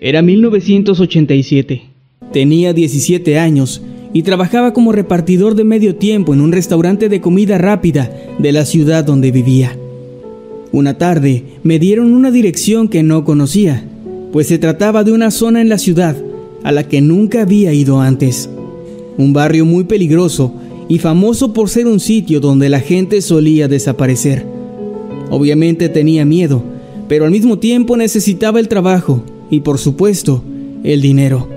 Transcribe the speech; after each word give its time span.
Era 0.00 0.22
1987. 0.22 1.82
Tenía 2.32 2.72
17 2.72 3.38
años 3.38 3.80
y 4.12 4.22
trabajaba 4.22 4.72
como 4.72 4.90
repartidor 4.90 5.54
de 5.54 5.62
medio 5.62 5.94
tiempo 5.94 6.34
en 6.34 6.40
un 6.40 6.50
restaurante 6.50 7.08
de 7.08 7.20
comida 7.20 7.58
rápida 7.58 8.12
de 8.38 8.50
la 8.50 8.64
ciudad 8.64 9.04
donde 9.04 9.30
vivía. 9.30 9.78
Una 10.72 10.98
tarde 10.98 11.44
me 11.62 11.78
dieron 11.78 12.12
una 12.12 12.32
dirección 12.32 12.88
que 12.88 13.04
no 13.04 13.24
conocía, 13.24 13.84
pues 14.32 14.48
se 14.48 14.58
trataba 14.58 15.04
de 15.04 15.12
una 15.12 15.30
zona 15.30 15.60
en 15.60 15.68
la 15.68 15.78
ciudad 15.78 16.16
a 16.64 16.72
la 16.72 16.88
que 16.88 17.00
nunca 17.00 17.42
había 17.42 17.72
ido 17.72 18.00
antes. 18.00 18.50
Un 19.16 19.32
barrio 19.32 19.64
muy 19.64 19.84
peligroso 19.84 20.54
y 20.88 20.98
famoso 20.98 21.52
por 21.52 21.70
ser 21.70 21.86
un 21.86 22.00
sitio 22.00 22.40
donde 22.40 22.68
la 22.68 22.80
gente 22.80 23.22
solía 23.22 23.68
desaparecer. 23.68 24.44
Obviamente 25.30 25.88
tenía 25.88 26.24
miedo, 26.24 26.64
pero 27.08 27.26
al 27.26 27.30
mismo 27.30 27.60
tiempo 27.60 27.96
necesitaba 27.96 28.58
el 28.58 28.66
trabajo 28.66 29.22
y 29.50 29.60
por 29.60 29.78
supuesto 29.78 30.42
el 30.82 31.00
dinero. 31.00 31.48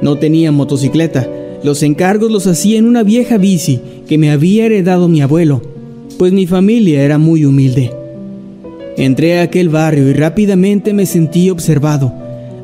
No 0.00 0.18
tenía 0.18 0.52
motocicleta, 0.52 1.28
los 1.62 1.82
encargos 1.82 2.30
los 2.30 2.46
hacía 2.46 2.78
en 2.78 2.86
una 2.86 3.02
vieja 3.02 3.38
bici 3.38 3.80
que 4.08 4.18
me 4.18 4.30
había 4.30 4.66
heredado 4.66 5.08
mi 5.08 5.22
abuelo, 5.22 5.62
pues 6.18 6.32
mi 6.32 6.46
familia 6.46 7.02
era 7.02 7.18
muy 7.18 7.44
humilde. 7.44 7.92
Entré 8.96 9.38
a 9.38 9.42
aquel 9.42 9.68
barrio 9.68 10.08
y 10.08 10.12
rápidamente 10.12 10.92
me 10.92 11.06
sentí 11.06 11.50
observado. 11.50 12.12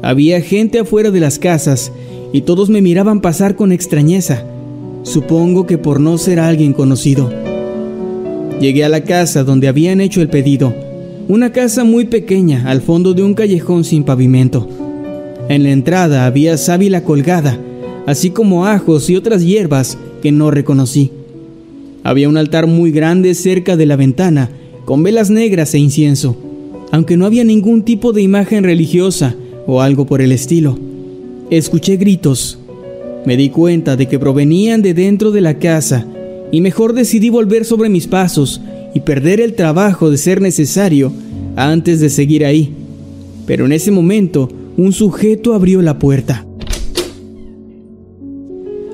Había 0.02 0.40
gente 0.40 0.78
afuera 0.78 1.10
de 1.10 1.20
las 1.20 1.38
casas 1.38 1.92
y 2.32 2.42
todos 2.42 2.68
me 2.70 2.82
miraban 2.82 3.20
pasar 3.20 3.56
con 3.56 3.72
extrañeza, 3.72 4.44
supongo 5.02 5.66
que 5.66 5.78
por 5.78 6.00
no 6.00 6.18
ser 6.18 6.38
alguien 6.38 6.72
conocido. 6.72 7.32
Llegué 8.60 8.84
a 8.84 8.88
la 8.88 9.04
casa 9.04 9.44
donde 9.44 9.68
habían 9.68 10.00
hecho 10.00 10.20
el 10.20 10.28
pedido, 10.28 10.74
una 11.28 11.52
casa 11.52 11.84
muy 11.84 12.06
pequeña 12.06 12.64
al 12.70 12.80
fondo 12.80 13.12
de 13.12 13.22
un 13.22 13.34
callejón 13.34 13.84
sin 13.84 14.02
pavimento. 14.02 14.66
En 15.50 15.62
la 15.62 15.70
entrada 15.70 16.24
había 16.24 16.56
sábila 16.56 17.04
colgada, 17.04 17.58
así 18.06 18.30
como 18.30 18.64
ajos 18.64 19.10
y 19.10 19.16
otras 19.16 19.44
hierbas 19.44 19.98
que 20.22 20.32
no 20.32 20.50
reconocí. 20.50 21.10
Había 22.02 22.30
un 22.30 22.38
altar 22.38 22.66
muy 22.66 22.92
grande 22.92 23.34
cerca 23.34 23.76
de 23.76 23.84
la 23.84 23.96
ventana, 23.96 24.48
con 24.86 25.02
velas 25.02 25.28
negras 25.28 25.74
e 25.74 25.78
incienso, 25.78 26.34
aunque 26.92 27.18
no 27.18 27.26
había 27.26 27.44
ningún 27.44 27.82
tipo 27.82 28.14
de 28.14 28.22
imagen 28.22 28.64
religiosa 28.64 29.34
o 29.66 29.82
algo 29.82 30.06
por 30.06 30.22
el 30.22 30.32
estilo. 30.32 30.78
Escuché 31.50 31.98
gritos. 31.98 32.58
Me 33.26 33.36
di 33.36 33.50
cuenta 33.50 33.96
de 33.96 34.08
que 34.08 34.18
provenían 34.18 34.80
de 34.80 34.94
dentro 34.94 35.30
de 35.30 35.42
la 35.42 35.58
casa 35.58 36.06
y 36.50 36.62
mejor 36.62 36.94
decidí 36.94 37.28
volver 37.28 37.66
sobre 37.66 37.90
mis 37.90 38.06
pasos 38.06 38.62
y 38.94 39.00
perder 39.00 39.40
el 39.40 39.54
trabajo 39.54 40.10
de 40.10 40.18
ser 40.18 40.40
necesario 40.40 41.12
antes 41.56 42.00
de 42.00 42.10
seguir 42.10 42.44
ahí. 42.44 42.72
Pero 43.46 43.66
en 43.66 43.72
ese 43.72 43.90
momento, 43.90 44.48
un 44.76 44.92
sujeto 44.92 45.54
abrió 45.54 45.82
la 45.82 45.98
puerta. 45.98 46.46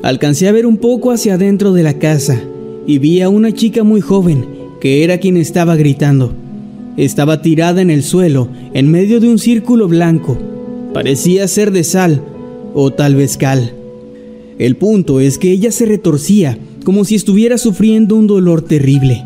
Alcancé 0.03 0.49
a 0.49 0.53
ver 0.53 0.67
un 0.67 0.77
poco 0.77 1.11
hacia 1.11 1.35
adentro 1.35 1.73
de 1.73 1.83
la 1.83 1.95
casa 1.95 2.41
y 2.87 2.99
vi 2.99 3.23
a 3.23 3.29
una 3.29 3.53
chica 3.53 3.85
muy 3.85 4.01
joven, 4.01 4.45
que 4.81 5.03
era 5.03 5.19
quien 5.19 5.37
estaba 5.37 5.77
gritando. 5.77 6.35
Estaba 6.97 7.43
tirada 7.43 7.83
en 7.83 7.91
el 7.91 8.03
suelo, 8.03 8.49
en 8.75 8.91
medio 8.91 9.19
de 9.19 9.29
un 9.29 9.39
círculo 9.39 9.89
blanco. 9.89 10.39
Parecía 10.93 11.49
ser 11.49 11.73
de 11.73 11.85
sal, 11.85 12.23
o 12.75 12.93
tal 12.93 13.17
vez 13.17 13.37
cal. 13.37 13.73
El 14.59 14.77
punto 14.77 15.21
es 15.21 15.39
que 15.39 15.51
ella 15.51 15.73
se 15.73 15.87
retorcía, 15.87 16.59
como 16.85 17.05
si 17.05 17.15
estuviera 17.15 17.59
sufriendo 17.59 18.15
un 18.15 18.27
dolor 18.27 18.63
terrible. 18.63 19.25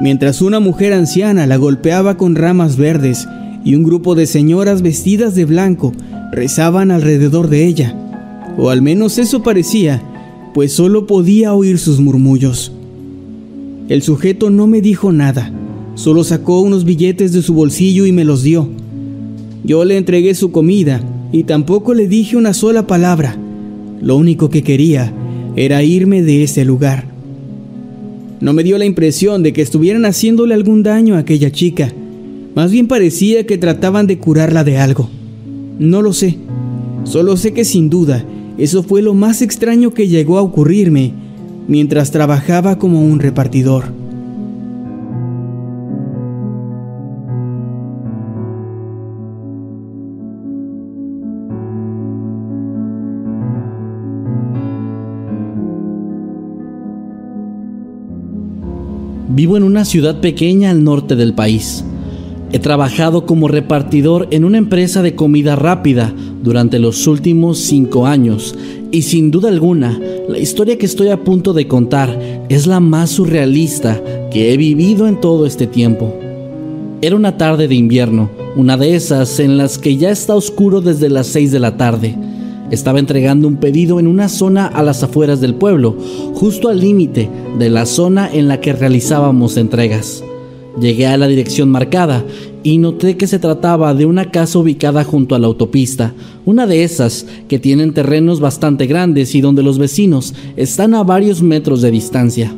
Mientras 0.00 0.40
una 0.40 0.58
mujer 0.58 0.92
anciana 0.92 1.46
la 1.46 1.56
golpeaba 1.56 2.16
con 2.16 2.34
ramas 2.34 2.76
verdes 2.76 3.28
y 3.64 3.74
un 3.74 3.84
grupo 3.84 4.14
de 4.14 4.26
señoras 4.26 4.82
vestidas 4.82 5.34
de 5.34 5.44
blanco 5.44 5.92
rezaban 6.32 6.90
alrededor 6.90 7.48
de 7.48 7.66
ella. 7.66 7.94
O 8.58 8.70
al 8.70 8.82
menos 8.82 9.18
eso 9.18 9.42
parecía, 9.42 10.02
pues 10.54 10.72
solo 10.72 11.06
podía 11.06 11.54
oír 11.54 11.78
sus 11.78 12.00
murmullos. 12.00 12.72
El 13.88 14.02
sujeto 14.02 14.50
no 14.50 14.66
me 14.66 14.80
dijo 14.80 15.12
nada, 15.12 15.52
solo 15.94 16.24
sacó 16.24 16.60
unos 16.60 16.84
billetes 16.84 17.32
de 17.32 17.42
su 17.42 17.54
bolsillo 17.54 18.06
y 18.06 18.12
me 18.12 18.24
los 18.24 18.42
dio. 18.42 18.68
Yo 19.64 19.84
le 19.84 19.96
entregué 19.96 20.34
su 20.34 20.50
comida 20.50 21.02
y 21.32 21.44
tampoco 21.44 21.94
le 21.94 22.08
dije 22.08 22.36
una 22.36 22.54
sola 22.54 22.86
palabra. 22.86 23.36
Lo 24.00 24.16
único 24.16 24.50
que 24.50 24.62
quería 24.62 25.12
era 25.54 25.82
irme 25.82 26.22
de 26.22 26.42
ese 26.42 26.64
lugar. 26.64 27.11
No 28.42 28.52
me 28.52 28.64
dio 28.64 28.76
la 28.76 28.84
impresión 28.84 29.44
de 29.44 29.52
que 29.52 29.62
estuvieran 29.62 30.04
haciéndole 30.04 30.52
algún 30.54 30.82
daño 30.82 31.14
a 31.14 31.18
aquella 31.18 31.52
chica. 31.52 31.92
Más 32.56 32.72
bien 32.72 32.88
parecía 32.88 33.46
que 33.46 33.56
trataban 33.56 34.08
de 34.08 34.18
curarla 34.18 34.64
de 34.64 34.78
algo. 34.78 35.08
No 35.78 36.02
lo 36.02 36.12
sé. 36.12 36.38
Solo 37.04 37.36
sé 37.36 37.52
que 37.52 37.64
sin 37.64 37.88
duda 37.88 38.24
eso 38.58 38.82
fue 38.82 39.00
lo 39.00 39.14
más 39.14 39.42
extraño 39.42 39.94
que 39.94 40.08
llegó 40.08 40.38
a 40.38 40.42
ocurrirme 40.42 41.12
mientras 41.68 42.10
trabajaba 42.10 42.80
como 42.80 43.04
un 43.04 43.20
repartidor. 43.20 44.01
Vivo 59.34 59.56
en 59.56 59.62
una 59.62 59.86
ciudad 59.86 60.20
pequeña 60.20 60.68
al 60.68 60.84
norte 60.84 61.16
del 61.16 61.32
país. 61.32 61.86
He 62.52 62.58
trabajado 62.58 63.24
como 63.24 63.48
repartidor 63.48 64.28
en 64.30 64.44
una 64.44 64.58
empresa 64.58 65.00
de 65.00 65.14
comida 65.14 65.56
rápida 65.56 66.12
durante 66.42 66.78
los 66.78 67.06
últimos 67.06 67.56
cinco 67.56 68.06
años 68.06 68.54
y 68.90 69.00
sin 69.00 69.30
duda 69.30 69.48
alguna 69.48 69.98
la 70.28 70.38
historia 70.38 70.76
que 70.76 70.84
estoy 70.84 71.08
a 71.08 71.24
punto 71.24 71.54
de 71.54 71.66
contar 71.66 72.44
es 72.50 72.66
la 72.66 72.80
más 72.80 73.08
surrealista 73.08 74.02
que 74.30 74.52
he 74.52 74.58
vivido 74.58 75.08
en 75.08 75.18
todo 75.18 75.46
este 75.46 75.66
tiempo. 75.66 76.14
Era 77.00 77.16
una 77.16 77.38
tarde 77.38 77.68
de 77.68 77.74
invierno, 77.74 78.28
una 78.54 78.76
de 78.76 78.94
esas 78.94 79.40
en 79.40 79.56
las 79.56 79.78
que 79.78 79.96
ya 79.96 80.10
está 80.10 80.34
oscuro 80.34 80.82
desde 80.82 81.08
las 81.08 81.26
seis 81.26 81.50
de 81.52 81.58
la 81.58 81.78
tarde. 81.78 82.18
Estaba 82.72 82.98
entregando 82.98 83.46
un 83.48 83.56
pedido 83.56 84.00
en 84.00 84.06
una 84.06 84.30
zona 84.30 84.66
a 84.66 84.82
las 84.82 85.02
afueras 85.02 85.42
del 85.42 85.54
pueblo, 85.54 85.94
justo 86.32 86.70
al 86.70 86.80
límite 86.80 87.28
de 87.58 87.68
la 87.68 87.84
zona 87.84 88.32
en 88.32 88.48
la 88.48 88.60
que 88.60 88.72
realizábamos 88.72 89.58
entregas. 89.58 90.24
Llegué 90.80 91.06
a 91.06 91.18
la 91.18 91.28
dirección 91.28 91.68
marcada 91.68 92.24
y 92.62 92.78
noté 92.78 93.18
que 93.18 93.26
se 93.26 93.38
trataba 93.38 93.92
de 93.92 94.06
una 94.06 94.30
casa 94.30 94.58
ubicada 94.58 95.04
junto 95.04 95.34
a 95.34 95.38
la 95.38 95.48
autopista, 95.48 96.14
una 96.46 96.66
de 96.66 96.82
esas 96.82 97.26
que 97.46 97.58
tienen 97.58 97.92
terrenos 97.92 98.40
bastante 98.40 98.86
grandes 98.86 99.34
y 99.34 99.42
donde 99.42 99.62
los 99.62 99.78
vecinos 99.78 100.32
están 100.56 100.94
a 100.94 101.04
varios 101.04 101.42
metros 101.42 101.82
de 101.82 101.90
distancia. 101.90 102.54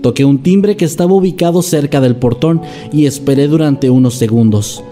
Toqué 0.00 0.24
un 0.24 0.44
timbre 0.44 0.76
que 0.76 0.84
estaba 0.84 1.12
ubicado 1.12 1.60
cerca 1.60 2.00
del 2.00 2.14
portón 2.14 2.60
y 2.92 3.06
esperé 3.06 3.48
durante 3.48 3.90
unos 3.90 4.14
segundos. 4.14 4.84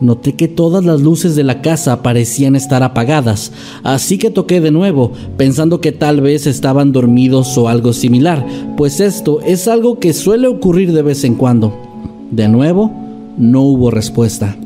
Noté 0.00 0.34
que 0.34 0.46
todas 0.46 0.84
las 0.84 1.00
luces 1.00 1.34
de 1.34 1.42
la 1.42 1.60
casa 1.60 2.02
parecían 2.02 2.54
estar 2.54 2.84
apagadas, 2.84 3.50
así 3.82 4.16
que 4.16 4.30
toqué 4.30 4.60
de 4.60 4.70
nuevo, 4.70 5.12
pensando 5.36 5.80
que 5.80 5.90
tal 5.90 6.20
vez 6.20 6.46
estaban 6.46 6.92
dormidos 6.92 7.58
o 7.58 7.68
algo 7.68 7.92
similar, 7.92 8.46
pues 8.76 9.00
esto 9.00 9.40
es 9.40 9.66
algo 9.66 9.98
que 9.98 10.12
suele 10.12 10.46
ocurrir 10.46 10.92
de 10.92 11.02
vez 11.02 11.24
en 11.24 11.34
cuando. 11.34 11.76
De 12.30 12.48
nuevo, 12.48 12.92
no 13.38 13.62
hubo 13.62 13.90
respuesta. 13.90 14.56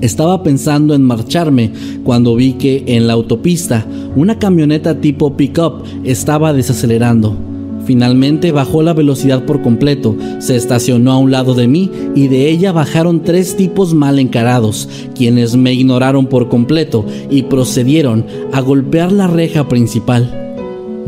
Estaba 0.00 0.42
pensando 0.42 0.94
en 0.94 1.02
marcharme 1.02 1.72
cuando 2.02 2.34
vi 2.34 2.54
que 2.54 2.82
en 2.86 3.06
la 3.06 3.12
autopista 3.12 3.86
una 4.16 4.38
camioneta 4.38 5.00
tipo 5.00 5.36
pickup 5.36 5.84
estaba 6.04 6.52
desacelerando. 6.52 7.55
Finalmente 7.86 8.50
bajó 8.50 8.82
la 8.82 8.94
velocidad 8.94 9.44
por 9.44 9.62
completo, 9.62 10.16
se 10.40 10.56
estacionó 10.56 11.12
a 11.12 11.18
un 11.18 11.30
lado 11.30 11.54
de 11.54 11.68
mí 11.68 11.88
y 12.16 12.26
de 12.26 12.50
ella 12.50 12.72
bajaron 12.72 13.22
tres 13.22 13.56
tipos 13.56 13.94
mal 13.94 14.18
encarados, 14.18 14.88
quienes 15.14 15.54
me 15.54 15.72
ignoraron 15.72 16.26
por 16.26 16.48
completo 16.48 17.06
y 17.30 17.44
procedieron 17.44 18.26
a 18.52 18.60
golpear 18.60 19.12
la 19.12 19.28
reja 19.28 19.68
principal. 19.68 20.42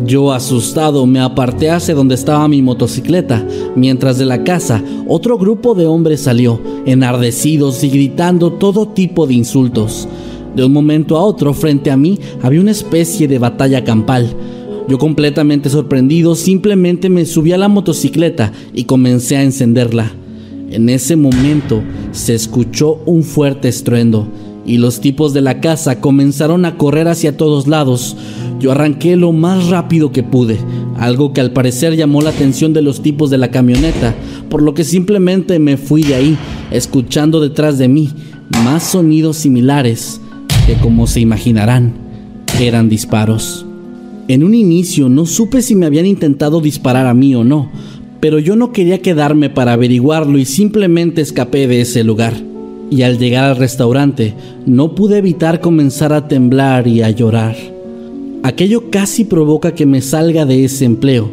Yo 0.05 0.33
asustado 0.33 1.05
me 1.07 1.19
aparté 1.19 1.71
hacia 1.71 1.97
donde 1.97 2.15
estaba 2.15 2.47
mi 2.47 2.63
motocicleta, 2.63 3.45
mientras 3.75 4.17
de 4.17 4.27
la 4.27 4.45
casa 4.45 4.81
otro 5.09 5.37
grupo 5.37 5.75
de 5.75 5.87
hombres 5.87 6.21
salió, 6.21 6.61
enardecidos 6.87 7.83
y 7.83 7.91
gritando 7.91 8.53
todo 8.53 8.87
tipo 8.87 9.27
de 9.27 9.35
insultos. 9.35 10.09
De 10.55 10.65
un 10.65 10.73
momento 10.73 11.17
a 11.17 11.25
otro, 11.25 11.53
frente 11.55 11.91
a 11.91 11.97
mí 11.97 12.21
había 12.41 12.61
una 12.61 12.71
especie 12.71 13.27
de 13.27 13.41
batalla 13.41 13.83
campal. 13.83 14.33
Yo 14.89 14.99
completamente 14.99 15.69
sorprendido 15.69 16.35
simplemente 16.35 17.11
me 17.11 17.27
subí 17.27 17.53
a 17.53 17.59
la 17.59 17.69
motocicleta 17.69 18.53
y 18.73 18.85
comencé 18.85 19.37
a 19.37 19.43
encenderla. 19.43 20.13
En 20.71 20.89
ese 20.89 21.15
momento 21.15 21.83
se 22.13 22.35
escuchó 22.35 23.03
un 23.05 23.23
fuerte 23.23 23.69
estruendo 23.69 24.27
y 24.65 24.79
los 24.79 25.01
tipos 25.01 25.35
de 25.35 25.43
la 25.43 25.61
casa 25.61 26.01
comenzaron 26.01 26.65
a 26.65 26.77
correr 26.77 27.07
hacia 27.09 27.37
todos 27.37 27.67
lados. 27.67 28.17
Yo 28.61 28.73
arranqué 28.73 29.17
lo 29.17 29.33
más 29.33 29.69
rápido 29.69 30.11
que 30.11 30.23
pude, 30.23 30.59
algo 30.99 31.35
que 31.35 31.43
al 31.43 31.53
parecer 31.53 31.95
llamó 31.95 32.23
la 32.23 32.31
atención 32.31 32.73
de 32.73 32.83
los 32.83 33.03
tipos 33.03 33.29
de 33.29 33.39
la 33.39 33.51
camioneta, 33.51 34.15
por 34.49 34.63
lo 34.63 34.73
que 34.73 34.85
simplemente 34.85 35.59
me 35.59 35.77
fui 35.77 36.03
de 36.03 36.15
ahí, 36.15 36.39
escuchando 36.71 37.41
detrás 37.41 37.79
de 37.79 37.89
mí 37.89 38.11
más 38.65 38.85
sonidos 38.85 39.37
similares 39.37 40.21
que 40.67 40.75
como 40.75 41.07
se 41.07 41.21
imaginarán 41.21 41.93
eran 42.59 42.89
disparos. 42.89 43.68
En 44.29 44.45
un 44.45 44.55
inicio 44.55 45.09
no 45.09 45.25
supe 45.25 45.63
si 45.63 45.75
me 45.75 45.87
habían 45.87 46.05
intentado 46.05 46.61
disparar 46.61 47.07
a 47.07 47.15
mí 47.15 47.35
o 47.35 47.45
no, 47.45 47.71
pero 48.21 48.39
yo 48.39 48.57
no 48.57 48.73
quería 48.73 49.01
quedarme 49.01 49.49
para 49.49 49.73
averiguarlo 49.73 50.37
y 50.39 50.45
simplemente 50.45 51.23
escapé 51.23 51.67
de 51.67 51.81
ese 51.81 52.05
lugar. 52.05 52.35
Y 52.91 53.03
al 53.03 53.19
llegar 53.19 53.45
al 53.45 53.57
restaurante 53.57 54.35
no 54.67 54.95
pude 54.95 55.17
evitar 55.17 55.63
comenzar 55.63 56.13
a 56.13 56.29
temblar 56.29 56.87
y 56.87 57.01
a 57.01 57.09
llorar. 57.09 57.57
Aquello 58.43 58.91
casi 58.91 59.25
provoca 59.25 59.75
que 59.75 59.87
me 59.87 60.03
salga 60.03 60.45
de 60.45 60.63
ese 60.65 60.85
empleo, 60.85 61.31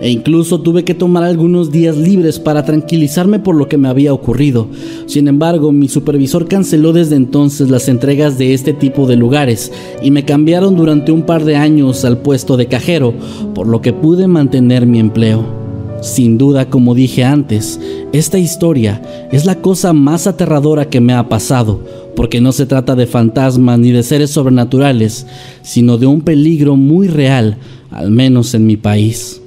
e 0.00 0.10
incluso 0.10 0.60
tuve 0.60 0.84
que 0.84 0.94
tomar 0.94 1.24
algunos 1.24 1.70
días 1.70 1.96
libres 1.96 2.38
para 2.38 2.64
tranquilizarme 2.64 3.38
por 3.38 3.54
lo 3.54 3.68
que 3.68 3.78
me 3.78 3.88
había 3.88 4.12
ocurrido. 4.12 4.68
Sin 5.06 5.28
embargo, 5.28 5.72
mi 5.72 5.88
supervisor 5.88 6.48
canceló 6.48 6.92
desde 6.92 7.16
entonces 7.16 7.70
las 7.70 7.88
entregas 7.88 8.38
de 8.38 8.54
este 8.54 8.72
tipo 8.72 9.06
de 9.06 9.16
lugares 9.16 9.72
y 10.02 10.10
me 10.10 10.24
cambiaron 10.24 10.76
durante 10.76 11.12
un 11.12 11.22
par 11.22 11.44
de 11.44 11.56
años 11.56 12.04
al 12.04 12.18
puesto 12.18 12.56
de 12.56 12.66
cajero, 12.66 13.14
por 13.54 13.66
lo 13.66 13.80
que 13.80 13.92
pude 13.92 14.26
mantener 14.26 14.86
mi 14.86 14.98
empleo. 14.98 15.66
Sin 16.02 16.36
duda, 16.36 16.68
como 16.68 16.94
dije 16.94 17.24
antes, 17.24 17.80
esta 18.12 18.38
historia 18.38 19.28
es 19.32 19.46
la 19.46 19.56
cosa 19.56 19.92
más 19.92 20.26
aterradora 20.26 20.88
que 20.90 21.00
me 21.00 21.14
ha 21.14 21.28
pasado, 21.28 21.80
porque 22.14 22.40
no 22.40 22.52
se 22.52 22.66
trata 22.66 22.94
de 22.94 23.06
fantasmas 23.06 23.78
ni 23.78 23.92
de 23.92 24.02
seres 24.02 24.30
sobrenaturales, 24.30 25.26
sino 25.62 25.96
de 25.96 26.06
un 26.06 26.20
peligro 26.20 26.76
muy 26.76 27.08
real, 27.08 27.56
al 27.90 28.10
menos 28.10 28.54
en 28.54 28.66
mi 28.66 28.76
país. 28.76 29.40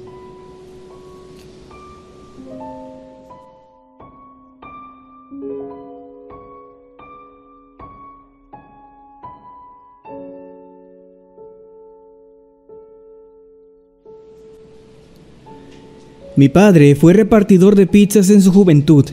Mi 16.40 16.48
padre 16.48 16.94
fue 16.94 17.12
repartidor 17.12 17.76
de 17.76 17.86
pizzas 17.86 18.30
en 18.30 18.40
su 18.40 18.50
juventud 18.50 19.04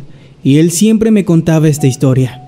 y 0.46 0.60
él 0.60 0.72
siempre 0.72 1.12
me 1.12 1.26
contaba 1.26 1.68
esta 1.68 1.86
historia. 1.86 2.42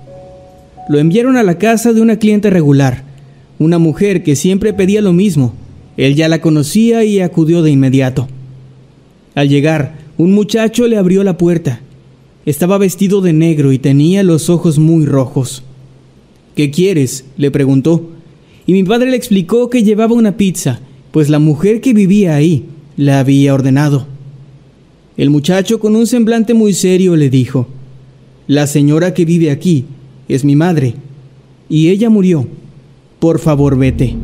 Lo 0.87 0.99
enviaron 0.99 1.35
a 1.35 1.43
la 1.43 1.57
casa 1.57 1.91
de 1.91 1.99
una 1.99 2.17
cliente 2.17 2.49
regular, 2.49 3.03
una 3.57 3.77
mujer 3.77 4.23
que 4.23 4.37
siempre 4.37 4.71
pedía 4.71 5.01
lo 5.01 5.11
mismo. 5.11 5.53
Él 5.97 6.15
ya 6.15 6.29
la 6.29 6.39
conocía 6.39 7.03
y 7.03 7.19
acudió 7.19 7.61
de 7.61 7.71
inmediato. 7.71 8.29
Al 9.35 9.49
llegar, 9.49 9.97
un 10.17 10.31
muchacho 10.31 10.87
le 10.87 10.95
abrió 10.95 11.25
la 11.25 11.37
puerta. 11.37 11.81
Estaba 12.45 12.77
vestido 12.77 13.19
de 13.19 13.33
negro 13.33 13.73
y 13.73 13.79
tenía 13.79 14.23
los 14.23 14.49
ojos 14.49 14.79
muy 14.79 15.05
rojos. 15.05 15.61
¿Qué 16.55 16.71
quieres? 16.71 17.25
le 17.35 17.51
preguntó. 17.51 18.11
Y 18.65 18.71
mi 18.71 18.85
padre 18.85 19.11
le 19.11 19.17
explicó 19.17 19.69
que 19.69 19.83
llevaba 19.83 20.13
una 20.13 20.37
pizza, 20.37 20.79
pues 21.11 21.27
la 21.27 21.39
mujer 21.39 21.81
que 21.81 21.91
vivía 21.91 22.35
ahí 22.35 22.63
la 22.95 23.19
había 23.19 23.53
ordenado. 23.53 24.07
El 25.19 25.31
muchacho 25.31 25.81
con 25.81 25.97
un 25.97 26.07
semblante 26.07 26.53
muy 26.53 26.71
serio 26.71 27.17
le 27.17 27.29
dijo, 27.29 27.67
La 28.47 28.67
señora 28.67 29.13
que 29.13 29.25
vive 29.25 29.51
aquí 29.51 29.83
es 30.29 30.45
mi 30.45 30.55
madre, 30.55 30.93
y 31.67 31.89
ella 31.89 32.09
murió. 32.09 32.47
Por 33.19 33.39
favor, 33.39 33.77
vete. 33.77 34.15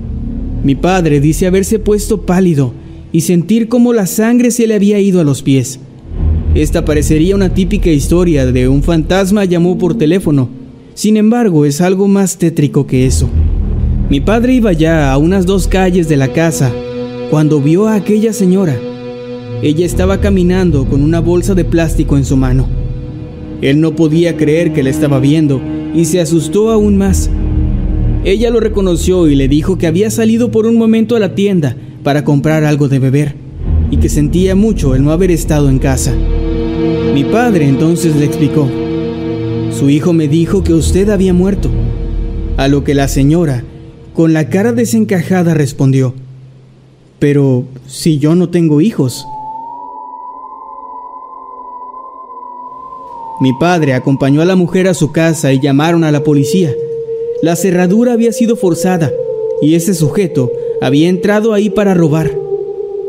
Mi 0.63 0.73
padre 0.73 1.19
dice 1.19 1.47
haberse 1.47 1.79
puesto 1.79 2.21
pálido 2.21 2.71
y 3.11 3.21
sentir 3.21 3.67
como 3.67 3.91
la 3.91 4.05
sangre 4.05 4.51
se 4.51 4.67
le 4.67 4.73
había 4.73 4.97
ido 5.01 5.19
a 5.19 5.25
los 5.25 5.43
pies. 5.43 5.81
Esta 6.53 6.85
parecería 6.85 7.35
una 7.35 7.53
típica 7.53 7.89
historia 7.89 8.45
de 8.45 8.69
un 8.69 8.81
fantasma 8.81 9.43
llamó 9.43 9.77
por 9.77 9.97
teléfono. 9.97 10.47
Sin 10.93 11.17
embargo, 11.17 11.65
es 11.65 11.81
algo 11.81 12.07
más 12.07 12.37
tétrico 12.37 12.87
que 12.87 13.05
eso. 13.05 13.27
Mi 14.09 14.21
padre 14.21 14.53
iba 14.53 14.71
ya 14.71 15.11
a 15.11 15.17
unas 15.17 15.45
dos 15.45 15.67
calles 15.67 16.07
de 16.07 16.15
la 16.15 16.31
casa 16.31 16.71
cuando 17.29 17.59
vio 17.59 17.85
a 17.85 17.95
aquella 17.95 18.31
señora 18.31 18.79
ella 19.61 19.85
estaba 19.85 20.19
caminando 20.19 20.85
con 20.85 21.01
una 21.01 21.19
bolsa 21.19 21.55
de 21.55 21.65
plástico 21.65 22.17
en 22.17 22.25
su 22.25 22.37
mano. 22.37 22.67
Él 23.61 23.81
no 23.81 23.95
podía 23.95 24.37
creer 24.37 24.73
que 24.73 24.83
la 24.83 24.89
estaba 24.89 25.19
viendo 25.19 25.61
y 25.93 26.05
se 26.05 26.19
asustó 26.19 26.71
aún 26.71 26.97
más. 26.97 27.29
Ella 28.23 28.49
lo 28.49 28.59
reconoció 28.59 29.27
y 29.27 29.35
le 29.35 29.47
dijo 29.47 29.77
que 29.77 29.87
había 29.87 30.09
salido 30.11 30.51
por 30.51 30.65
un 30.65 30.77
momento 30.77 31.15
a 31.15 31.19
la 31.19 31.35
tienda 31.35 31.75
para 32.03 32.23
comprar 32.23 32.63
algo 32.63 32.89
de 32.89 32.99
beber 32.99 33.35
y 33.91 33.97
que 33.97 34.09
sentía 34.09 34.55
mucho 34.55 34.93
el 34.95 35.03
no 35.03 35.11
haber 35.11 35.31
estado 35.31 35.69
en 35.69 35.79
casa. 35.79 36.13
Mi 37.13 37.23
padre 37.23 37.67
entonces 37.67 38.15
le 38.15 38.25
explicó, 38.25 38.69
su 39.71 39.89
hijo 39.89 40.11
me 40.11 40.27
dijo 40.27 40.63
que 40.63 40.73
usted 40.73 41.09
había 41.09 41.33
muerto, 41.33 41.69
a 42.57 42.67
lo 42.67 42.83
que 42.83 42.93
la 42.93 43.07
señora, 43.07 43.63
con 44.13 44.33
la 44.33 44.49
cara 44.49 44.73
desencajada, 44.73 45.53
respondió, 45.53 46.13
pero 47.19 47.65
si 47.87 48.19
yo 48.19 48.35
no 48.35 48.49
tengo 48.49 48.81
hijos. 48.81 49.25
Mi 53.41 53.51
padre 53.53 53.93
acompañó 53.93 54.41
a 54.41 54.45
la 54.45 54.55
mujer 54.55 54.87
a 54.87 54.93
su 54.93 55.11
casa 55.11 55.51
y 55.51 55.59
llamaron 55.59 56.03
a 56.03 56.11
la 56.11 56.23
policía. 56.23 56.73
La 57.41 57.55
cerradura 57.55 58.13
había 58.13 58.31
sido 58.31 58.55
forzada 58.55 59.11
y 59.61 59.75
ese 59.75 59.93
sujeto 59.93 60.51
había 60.81 61.09
entrado 61.09 61.53
ahí 61.53 61.69
para 61.69 61.93
robar. 61.93 62.31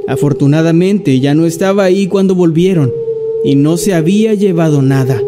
Afortunadamente 0.09 1.21
ya 1.21 1.35
no 1.35 1.47
estaba 1.47 1.85
ahí 1.85 2.09
cuando 2.09 2.35
volvieron 2.35 2.92
y 3.45 3.54
no 3.54 3.76
se 3.76 3.95
había 3.95 4.35
llevado 4.35 4.83
nada. 4.83 5.23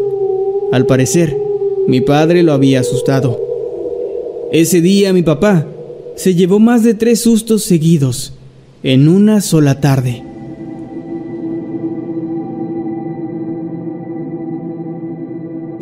Al 0.73 0.87
parecer, 0.87 1.37
mi 1.87 2.00
padre 2.00 2.43
lo 2.43 2.52
había 2.52 2.81
asustado. 2.81 3.40
Ese 4.52 4.81
día 4.81 5.12
mi 5.12 5.23
papá 5.23 5.67
se 6.17 6.35
llevó 6.35 6.59
más 6.59 6.83
de 6.83 6.95
tres 6.95 7.21
sustos 7.21 7.62
seguidos 7.62 8.33
en 8.83 9.09
una 9.09 9.40
sola 9.40 9.81
tarde. 9.81 10.27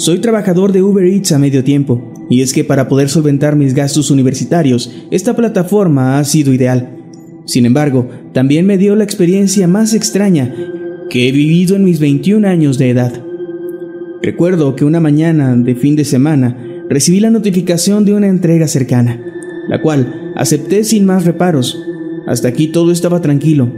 Soy 0.07 0.21
trabajador 0.21 0.71
de 0.71 0.85
Uber 0.85 1.05
Eats 1.05 1.33
a 1.33 1.39
medio 1.41 1.65
tiempo, 1.65 2.13
y 2.31 2.41
es 2.41 2.53
que 2.53 2.63
para 2.63 2.87
poder 2.87 3.09
solventar 3.09 3.57
mis 3.57 3.75
gastos 3.75 4.13
universitarios, 4.13 4.89
esta 5.11 5.35
plataforma 5.35 6.21
ha 6.21 6.23
sido 6.23 6.55
ideal. 6.55 6.97
Sin 7.45 7.67
embargo, 7.67 8.09
también 8.33 8.67
me 8.67 8.79
dio 8.79 8.95
la 8.95 9.03
experiencia 9.03 9.67
más 9.67 9.95
extraña 9.95 10.55
que 11.11 11.29
he 11.29 11.33
vivido 11.33 11.75
en 11.75 11.83
mis 11.83 11.99
21 11.99 12.47
años 12.47 12.79
de 12.79 12.91
edad. 12.91 13.21
Recuerdo 14.23 14.77
que 14.77 14.85
una 14.85 15.01
mañana 15.01 15.57
de 15.57 15.75
fin 15.75 15.97
de 15.97 16.05
semana 16.05 16.57
recibí 16.89 17.19
la 17.19 17.31
notificación 17.31 18.05
de 18.05 18.15
una 18.15 18.29
entrega 18.29 18.69
cercana, 18.69 19.21
la 19.69 19.83
cual 19.83 20.33
acepté 20.37 20.85
sin 20.85 21.05
más 21.05 21.25
reparos. 21.25 21.83
Hasta 22.29 22.47
aquí 22.47 22.69
todo 22.69 22.93
estaba 22.93 23.21
tranquilo. 23.21 23.73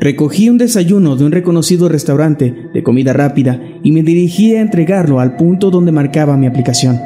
Recogí 0.00 0.48
un 0.48 0.58
desayuno 0.58 1.14
de 1.14 1.24
un 1.24 1.30
reconocido 1.30 1.88
restaurante 1.88 2.68
de 2.74 2.82
comida 2.82 3.12
rápida 3.12 3.60
y 3.84 3.92
me 3.92 4.02
dirigí 4.02 4.56
a 4.56 4.62
entregarlo 4.62 5.20
al 5.20 5.36
punto 5.36 5.70
donde 5.70 5.92
marcaba 5.92 6.36
mi 6.36 6.46
aplicación. 6.46 6.98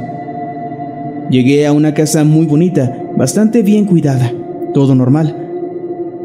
Llegué 1.28 1.66
a 1.66 1.72
una 1.72 1.92
casa 1.92 2.24
muy 2.24 2.46
bonita, 2.46 3.12
bastante 3.16 3.62
bien 3.62 3.84
cuidada, 3.84 4.32
todo 4.72 4.94
normal, 4.94 5.36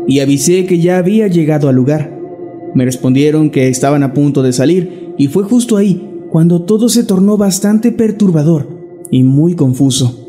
y 0.07 0.19
avisé 0.19 0.65
que 0.65 0.79
ya 0.79 0.97
había 0.97 1.27
llegado 1.27 1.67
al 1.67 1.75
lugar. 1.75 2.17
Me 2.73 2.85
respondieron 2.85 3.49
que 3.49 3.67
estaban 3.67 4.03
a 4.03 4.13
punto 4.13 4.43
de 4.43 4.53
salir 4.53 5.13
y 5.17 5.27
fue 5.27 5.43
justo 5.43 5.75
ahí 5.75 6.09
cuando 6.29 6.61
todo 6.61 6.87
se 6.87 7.03
tornó 7.03 7.35
bastante 7.35 7.91
perturbador 7.91 8.67
y 9.11 9.23
muy 9.23 9.55
confuso. 9.55 10.19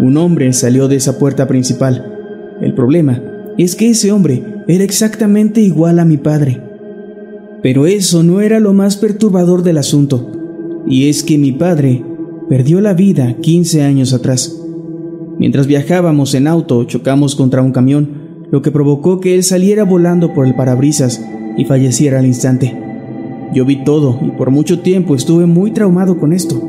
Un 0.00 0.16
hombre 0.16 0.52
salió 0.52 0.88
de 0.88 0.96
esa 0.96 1.18
puerta 1.18 1.46
principal. 1.46 2.58
El 2.60 2.74
problema 2.74 3.22
es 3.58 3.76
que 3.76 3.90
ese 3.90 4.12
hombre 4.12 4.42
era 4.66 4.82
exactamente 4.82 5.60
igual 5.60 5.98
a 5.98 6.04
mi 6.04 6.16
padre. 6.16 6.69
Pero 7.62 7.86
eso 7.86 8.22
no 8.22 8.40
era 8.40 8.60
lo 8.60 8.72
más 8.72 8.96
perturbador 8.96 9.62
del 9.62 9.78
asunto, 9.78 10.30
y 10.86 11.08
es 11.08 11.22
que 11.22 11.36
mi 11.38 11.52
padre 11.52 12.02
perdió 12.48 12.80
la 12.80 12.94
vida 12.94 13.36
15 13.40 13.82
años 13.82 14.12
atrás. 14.12 14.56
Mientras 15.38 15.66
viajábamos 15.66 16.34
en 16.34 16.46
auto, 16.46 16.84
chocamos 16.84 17.34
contra 17.34 17.62
un 17.62 17.72
camión, 17.72 18.46
lo 18.50 18.62
que 18.62 18.70
provocó 18.70 19.20
que 19.20 19.34
él 19.34 19.42
saliera 19.42 19.84
volando 19.84 20.34
por 20.34 20.46
el 20.46 20.54
parabrisas 20.54 21.24
y 21.56 21.64
falleciera 21.64 22.18
al 22.18 22.26
instante. 22.26 22.76
Yo 23.54 23.64
vi 23.64 23.84
todo 23.84 24.18
y 24.22 24.30
por 24.30 24.50
mucho 24.50 24.80
tiempo 24.80 25.14
estuve 25.14 25.46
muy 25.46 25.72
traumado 25.72 26.18
con 26.18 26.32
esto, 26.32 26.60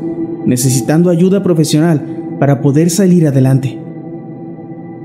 necesitando 0.46 1.10
ayuda 1.10 1.42
profesional 1.42 2.36
para 2.38 2.60
poder 2.60 2.90
salir 2.90 3.26
adelante. 3.26 3.78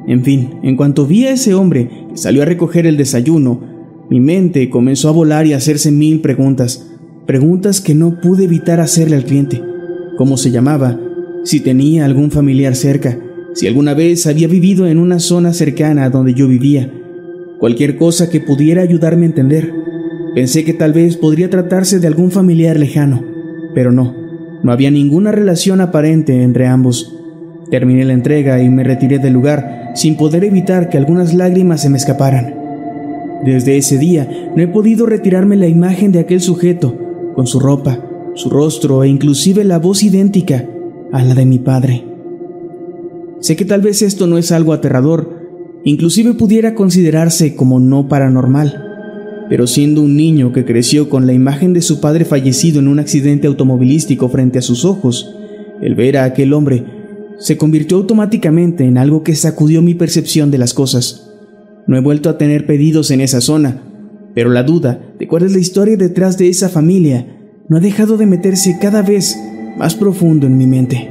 En 0.07 0.23
fin, 0.23 0.55
en 0.63 0.75
cuanto 0.75 1.05
vi 1.05 1.25
a 1.25 1.31
ese 1.31 1.53
hombre 1.53 1.89
que 2.09 2.17
salió 2.17 2.41
a 2.41 2.45
recoger 2.45 2.87
el 2.87 2.97
desayuno, 2.97 3.76
mi 4.09 4.19
mente 4.19 4.69
comenzó 4.69 5.09
a 5.09 5.13
volar 5.13 5.47
y 5.47 5.53
a 5.53 5.57
hacerse 5.57 5.91
mil 5.91 6.21
preguntas, 6.21 6.89
preguntas 7.25 7.81
que 7.81 7.93
no 7.93 8.21
pude 8.21 8.45
evitar 8.45 8.79
hacerle 8.79 9.17
al 9.17 9.25
cliente. 9.25 9.61
¿Cómo 10.17 10.37
se 10.37 10.51
llamaba? 10.51 10.99
Si 11.43 11.59
tenía 11.59 12.05
algún 12.05 12.31
familiar 12.31 12.75
cerca, 12.75 13.19
si 13.53 13.67
alguna 13.67 13.93
vez 13.93 14.25
había 14.25 14.47
vivido 14.47 14.87
en 14.87 14.97
una 14.97 15.19
zona 15.19 15.51
cercana 15.51 16.05
a 16.05 16.09
donde 16.09 16.33
yo 16.33 16.47
vivía, 16.47 16.91
cualquier 17.59 17.97
cosa 17.97 18.29
que 18.29 18.39
pudiera 18.39 18.81
ayudarme 18.81 19.25
a 19.25 19.29
entender. 19.29 19.73
Pensé 20.35 20.63
que 20.63 20.73
tal 20.73 20.93
vez 20.93 21.17
podría 21.17 21.49
tratarse 21.49 21.99
de 21.99 22.07
algún 22.07 22.31
familiar 22.31 22.77
lejano, 22.77 23.25
pero 23.73 23.91
no, 23.91 24.15
no 24.63 24.71
había 24.71 24.91
ninguna 24.91 25.31
relación 25.31 25.81
aparente 25.81 26.43
entre 26.43 26.67
ambos. 26.67 27.15
Terminé 27.71 28.05
la 28.05 28.13
entrega 28.13 28.61
y 28.61 28.69
me 28.69 28.83
retiré 28.83 29.19
del 29.19 29.33
lugar 29.33 29.91
sin 29.95 30.15
poder 30.15 30.43
evitar 30.43 30.89
que 30.89 30.97
algunas 30.97 31.33
lágrimas 31.33 31.81
se 31.81 31.89
me 31.89 31.97
escaparan. 31.97 32.56
Desde 33.45 33.77
ese 33.77 33.97
día 33.97 34.51
no 34.55 34.61
he 34.61 34.67
podido 34.67 35.05
retirarme 35.05 35.55
la 35.55 35.67
imagen 35.67 36.11
de 36.11 36.19
aquel 36.19 36.41
sujeto, 36.41 36.95
con 37.35 37.47
su 37.47 37.59
ropa, 37.59 38.03
su 38.33 38.49
rostro 38.49 39.03
e 39.03 39.09
inclusive 39.09 39.63
la 39.63 39.79
voz 39.79 40.03
idéntica 40.03 40.67
a 41.11 41.23
la 41.23 41.35
de 41.35 41.45
mi 41.45 41.59
padre. 41.59 42.05
Sé 43.39 43.55
que 43.55 43.65
tal 43.65 43.81
vez 43.81 44.01
esto 44.01 44.27
no 44.27 44.37
es 44.37 44.51
algo 44.51 44.73
aterrador, 44.73 45.37
inclusive 45.83 46.33
pudiera 46.33 46.73
considerarse 46.73 47.55
como 47.55 47.79
no 47.79 48.07
paranormal, 48.07 48.83
pero 49.49 49.67
siendo 49.67 50.01
un 50.01 50.17
niño 50.17 50.51
que 50.51 50.65
creció 50.65 51.09
con 51.09 51.27
la 51.27 51.33
imagen 51.33 51.73
de 51.73 51.81
su 51.81 52.01
padre 52.01 52.25
fallecido 52.25 52.79
en 52.79 52.87
un 52.87 52.99
accidente 52.99 53.47
automovilístico 53.47 54.29
frente 54.29 54.59
a 54.59 54.63
sus 54.63 54.83
ojos, 54.83 55.35
el 55.81 55.95
ver 55.95 56.17
a 56.17 56.23
aquel 56.23 56.53
hombre 56.53 56.83
se 57.39 57.57
convirtió 57.57 57.97
automáticamente 57.97 58.85
en 58.85 58.97
algo 58.97 59.23
que 59.23 59.35
sacudió 59.35 59.81
mi 59.81 59.93
percepción 59.93 60.49
de 60.49 60.57
las 60.57 60.73
cosas. 60.73 61.26
No 61.87 61.95
he 61.95 62.01
vuelto 62.01 62.29
a 62.29 62.37
tener 62.37 62.65
pedidos 62.65 63.11
en 63.11 63.21
esa 63.21 63.39
zona, 63.39 63.81
pero 64.35 64.49
la 64.49 64.63
duda 64.63 64.99
de 65.17 65.27
cuál 65.27 65.43
es 65.43 65.53
la 65.53 65.59
historia 65.59 65.95
detrás 65.95 66.37
de 66.37 66.49
esa 66.49 66.67
familia 66.67 67.25
no 67.69 67.77
ha 67.77 67.79
dejado 67.79 68.17
de 68.17 68.25
meterse 68.25 68.77
cada 68.79 69.01
vez 69.01 69.37
más 69.77 69.95
profundo 69.95 70.47
en 70.47 70.57
mi 70.57 70.67
mente. 70.67 71.09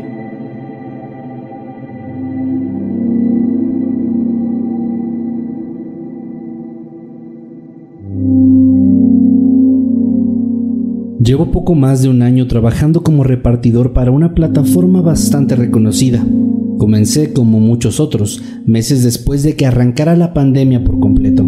Llevo 11.27 11.51
poco 11.51 11.75
más 11.75 12.03
de 12.03 12.09
un 12.09 12.23
año 12.23 12.47
trabajando 12.47 13.03
como 13.03 13.25
repartidor 13.25 13.93
para 13.93 14.13
una 14.13 14.35
plataforma 14.35 15.01
bastante 15.01 15.57
reconocida. 15.57 16.25
Comencé 16.79 17.33
como 17.33 17.61
muchos 17.61 18.01
otros, 18.01 18.43
meses 18.67 19.03
después 19.03 19.43
de 19.43 19.57
que 19.57 19.67
arrancara 19.67 20.17
la 20.17 20.35
pandemia 20.35 20.85
por 20.85 21.01
completo. 21.01 21.43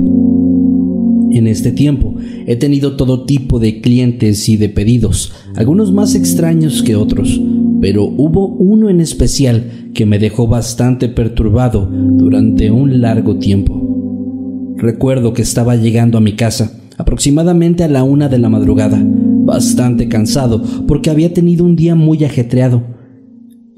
En 1.30 1.46
este 1.46 1.72
tiempo 1.72 2.14
he 2.46 2.56
tenido 2.56 2.96
todo 2.96 3.24
tipo 3.24 3.58
de 3.58 3.80
clientes 3.80 4.48
y 4.48 4.56
de 4.56 4.70
pedidos, 4.70 5.32
algunos 5.54 5.92
más 5.92 6.14
extraños 6.14 6.82
que 6.82 6.96
otros, 6.96 7.40
pero 7.80 8.04
hubo 8.04 8.48
uno 8.48 8.88
en 8.88 9.00
especial 9.00 9.90
que 9.94 10.06
me 10.06 10.18
dejó 10.18 10.46
bastante 10.46 11.08
perturbado 11.08 11.86
durante 11.86 12.70
un 12.70 13.00
largo 13.00 13.36
tiempo. 13.36 14.74
Recuerdo 14.76 15.32
que 15.32 15.42
estaba 15.42 15.76
llegando 15.76 16.18
a 16.18 16.22
mi 16.22 16.32
casa, 16.32 16.72
aproximadamente 16.96 17.84
a 17.84 17.88
la 17.88 18.04
una 18.04 18.28
de 18.28 18.38
la 18.38 18.48
madrugada, 18.48 19.00
bastante 19.04 20.08
cansado 20.08 20.62
porque 20.86 21.10
había 21.10 21.32
tenido 21.34 21.64
un 21.64 21.76
día 21.76 21.94
muy 21.94 22.24
ajetreado. 22.24 22.97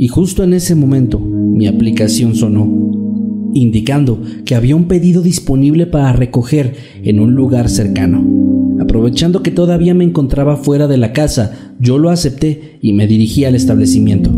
Y 0.02 0.08
justo 0.08 0.42
en 0.42 0.54
ese 0.54 0.74
momento 0.74 1.20
mi 1.20 1.66
aplicación 1.66 2.34
sonó, 2.34 3.50
indicando 3.52 4.18
que 4.46 4.54
había 4.54 4.74
un 4.74 4.84
pedido 4.84 5.20
disponible 5.20 5.84
para 5.84 6.14
recoger 6.14 6.74
en 7.02 7.20
un 7.20 7.34
lugar 7.34 7.68
cercano. 7.68 8.24
Aprovechando 8.80 9.42
que 9.42 9.50
todavía 9.50 9.92
me 9.92 10.04
encontraba 10.04 10.56
fuera 10.56 10.88
de 10.88 10.96
la 10.96 11.12
casa, 11.12 11.74
yo 11.78 11.98
lo 11.98 12.08
acepté 12.08 12.78
y 12.80 12.94
me 12.94 13.06
dirigí 13.06 13.44
al 13.44 13.54
establecimiento. 13.54 14.30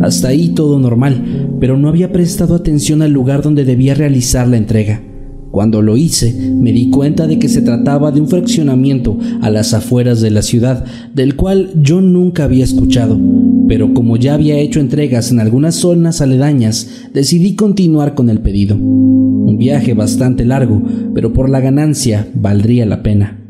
Hasta 0.00 0.28
ahí 0.28 0.54
todo 0.54 0.78
normal, 0.78 1.56
pero 1.60 1.76
no 1.76 1.90
había 1.90 2.10
prestado 2.10 2.54
atención 2.54 3.02
al 3.02 3.12
lugar 3.12 3.42
donde 3.42 3.66
debía 3.66 3.92
realizar 3.92 4.48
la 4.48 4.56
entrega. 4.56 5.02
Cuando 5.50 5.80
lo 5.80 5.96
hice, 5.96 6.52
me 6.54 6.72
di 6.72 6.88
cuenta 6.88 7.26
de 7.26 7.38
que 7.38 7.48
se 7.48 7.62
trataba 7.62 8.12
de 8.12 8.20
un 8.22 8.28
fraccionamiento 8.28 9.18
a 9.42 9.50
las 9.50 9.74
afueras 9.74 10.22
de 10.22 10.30
la 10.30 10.40
ciudad, 10.42 10.86
del 11.14 11.36
cual 11.36 11.70
yo 11.82 12.00
nunca 12.00 12.44
había 12.44 12.64
escuchado, 12.64 13.18
pero 13.68 13.94
como 13.94 14.16
ya 14.16 14.34
había 14.34 14.58
hecho 14.58 14.80
entregas 14.80 15.30
en 15.30 15.40
algunas 15.40 15.74
zonas 15.74 16.20
aledañas, 16.20 17.08
decidí 17.12 17.54
continuar 17.54 18.14
con 18.14 18.30
el 18.30 18.40
pedido. 18.40 18.76
Un 18.76 19.56
viaje 19.58 19.94
bastante 19.94 20.44
largo, 20.44 20.82
pero 21.14 21.32
por 21.32 21.50
la 21.50 21.60
ganancia 21.60 22.28
valdría 22.34 22.86
la 22.86 23.02
pena. 23.02 23.42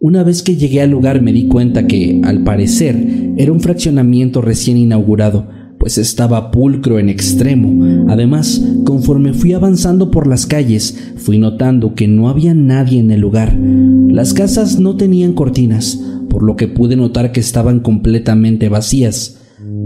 Una 0.00 0.22
vez 0.22 0.42
que 0.42 0.56
llegué 0.56 0.82
al 0.82 0.90
lugar 0.90 1.22
me 1.22 1.32
di 1.32 1.48
cuenta 1.48 1.86
que, 1.86 2.20
al 2.22 2.44
parecer, 2.44 2.96
era 3.36 3.52
un 3.52 3.60
fraccionamiento 3.60 4.42
recién 4.42 4.76
inaugurado, 4.76 5.48
pues 5.86 5.98
estaba 5.98 6.50
pulcro 6.50 6.98
en 6.98 7.08
extremo. 7.08 8.08
Además, 8.08 8.60
conforme 8.84 9.32
fui 9.32 9.52
avanzando 9.52 10.10
por 10.10 10.26
las 10.26 10.44
calles, 10.44 11.12
fui 11.14 11.38
notando 11.38 11.94
que 11.94 12.08
no 12.08 12.28
había 12.28 12.54
nadie 12.54 12.98
en 12.98 13.12
el 13.12 13.20
lugar. 13.20 13.56
Las 13.56 14.34
casas 14.34 14.80
no 14.80 14.96
tenían 14.96 15.34
cortinas, 15.34 16.02
por 16.28 16.42
lo 16.42 16.56
que 16.56 16.66
pude 16.66 16.96
notar 16.96 17.30
que 17.30 17.38
estaban 17.38 17.78
completamente 17.78 18.68
vacías. 18.68 19.38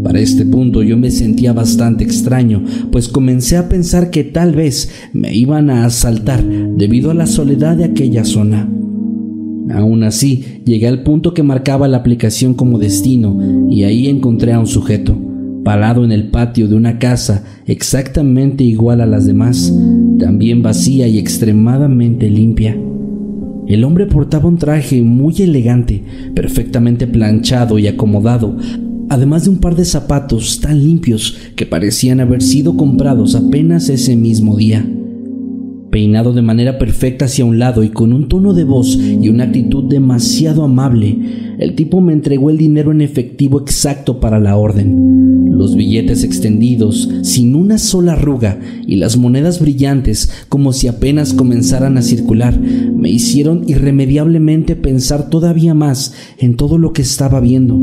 Para 0.02 0.20
este 0.20 0.46
punto 0.46 0.82
yo 0.82 0.96
me 0.96 1.10
sentía 1.10 1.52
bastante 1.52 2.02
extraño, 2.02 2.64
pues 2.90 3.08
comencé 3.08 3.58
a 3.58 3.68
pensar 3.68 4.08
que 4.08 4.24
tal 4.24 4.54
vez 4.54 4.88
me 5.12 5.34
iban 5.34 5.68
a 5.68 5.84
asaltar 5.84 6.42
debido 6.42 7.10
a 7.10 7.14
la 7.14 7.26
soledad 7.26 7.76
de 7.76 7.84
aquella 7.84 8.24
zona. 8.24 8.66
Aún 9.74 10.02
así, 10.02 10.62
llegué 10.64 10.88
al 10.88 11.02
punto 11.02 11.34
que 11.34 11.42
marcaba 11.42 11.88
la 11.88 11.98
aplicación 11.98 12.54
como 12.54 12.78
destino 12.78 13.68
y 13.68 13.82
ahí 13.82 14.08
encontré 14.08 14.54
a 14.54 14.60
un 14.60 14.66
sujeto 14.66 15.26
parado 15.64 16.04
en 16.04 16.12
el 16.12 16.28
patio 16.28 16.68
de 16.68 16.74
una 16.74 16.98
casa 16.98 17.44
exactamente 17.66 18.64
igual 18.64 19.00
a 19.00 19.06
las 19.06 19.26
demás, 19.26 19.72
también 20.18 20.62
vacía 20.62 21.06
y 21.06 21.18
extremadamente 21.18 22.28
limpia. 22.28 22.76
El 23.66 23.84
hombre 23.84 24.06
portaba 24.06 24.48
un 24.48 24.58
traje 24.58 25.02
muy 25.02 25.34
elegante, 25.38 26.02
perfectamente 26.34 27.06
planchado 27.06 27.78
y 27.78 27.86
acomodado, 27.86 28.56
además 29.08 29.44
de 29.44 29.50
un 29.50 29.58
par 29.58 29.76
de 29.76 29.84
zapatos 29.84 30.60
tan 30.60 30.82
limpios 30.82 31.36
que 31.54 31.66
parecían 31.66 32.20
haber 32.20 32.42
sido 32.42 32.76
comprados 32.76 33.34
apenas 33.34 33.88
ese 33.88 34.16
mismo 34.16 34.56
día. 34.56 34.84
Peinado 35.90 36.32
de 36.32 36.42
manera 36.42 36.78
perfecta 36.78 37.24
hacia 37.24 37.44
un 37.44 37.58
lado 37.58 37.82
y 37.82 37.88
con 37.88 38.12
un 38.12 38.28
tono 38.28 38.54
de 38.54 38.62
voz 38.62 38.96
y 38.96 39.28
una 39.28 39.44
actitud 39.44 39.84
demasiado 39.88 40.62
amable, 40.62 41.18
el 41.58 41.74
tipo 41.74 42.00
me 42.00 42.12
entregó 42.12 42.48
el 42.50 42.58
dinero 42.58 42.92
en 42.92 43.00
efectivo 43.00 43.60
exacto 43.60 44.20
para 44.20 44.38
la 44.38 44.56
orden. 44.56 45.50
Los 45.50 45.74
billetes 45.74 46.22
extendidos, 46.22 47.10
sin 47.22 47.56
una 47.56 47.76
sola 47.76 48.12
arruga, 48.12 48.60
y 48.86 48.96
las 48.96 49.16
monedas 49.16 49.60
brillantes, 49.60 50.30
como 50.48 50.72
si 50.72 50.86
apenas 50.86 51.34
comenzaran 51.34 51.98
a 51.98 52.02
circular, 52.02 52.58
me 52.60 53.10
hicieron 53.10 53.64
irremediablemente 53.66 54.76
pensar 54.76 55.28
todavía 55.28 55.74
más 55.74 56.14
en 56.38 56.54
todo 56.54 56.78
lo 56.78 56.92
que 56.92 57.02
estaba 57.02 57.40
viendo. 57.40 57.76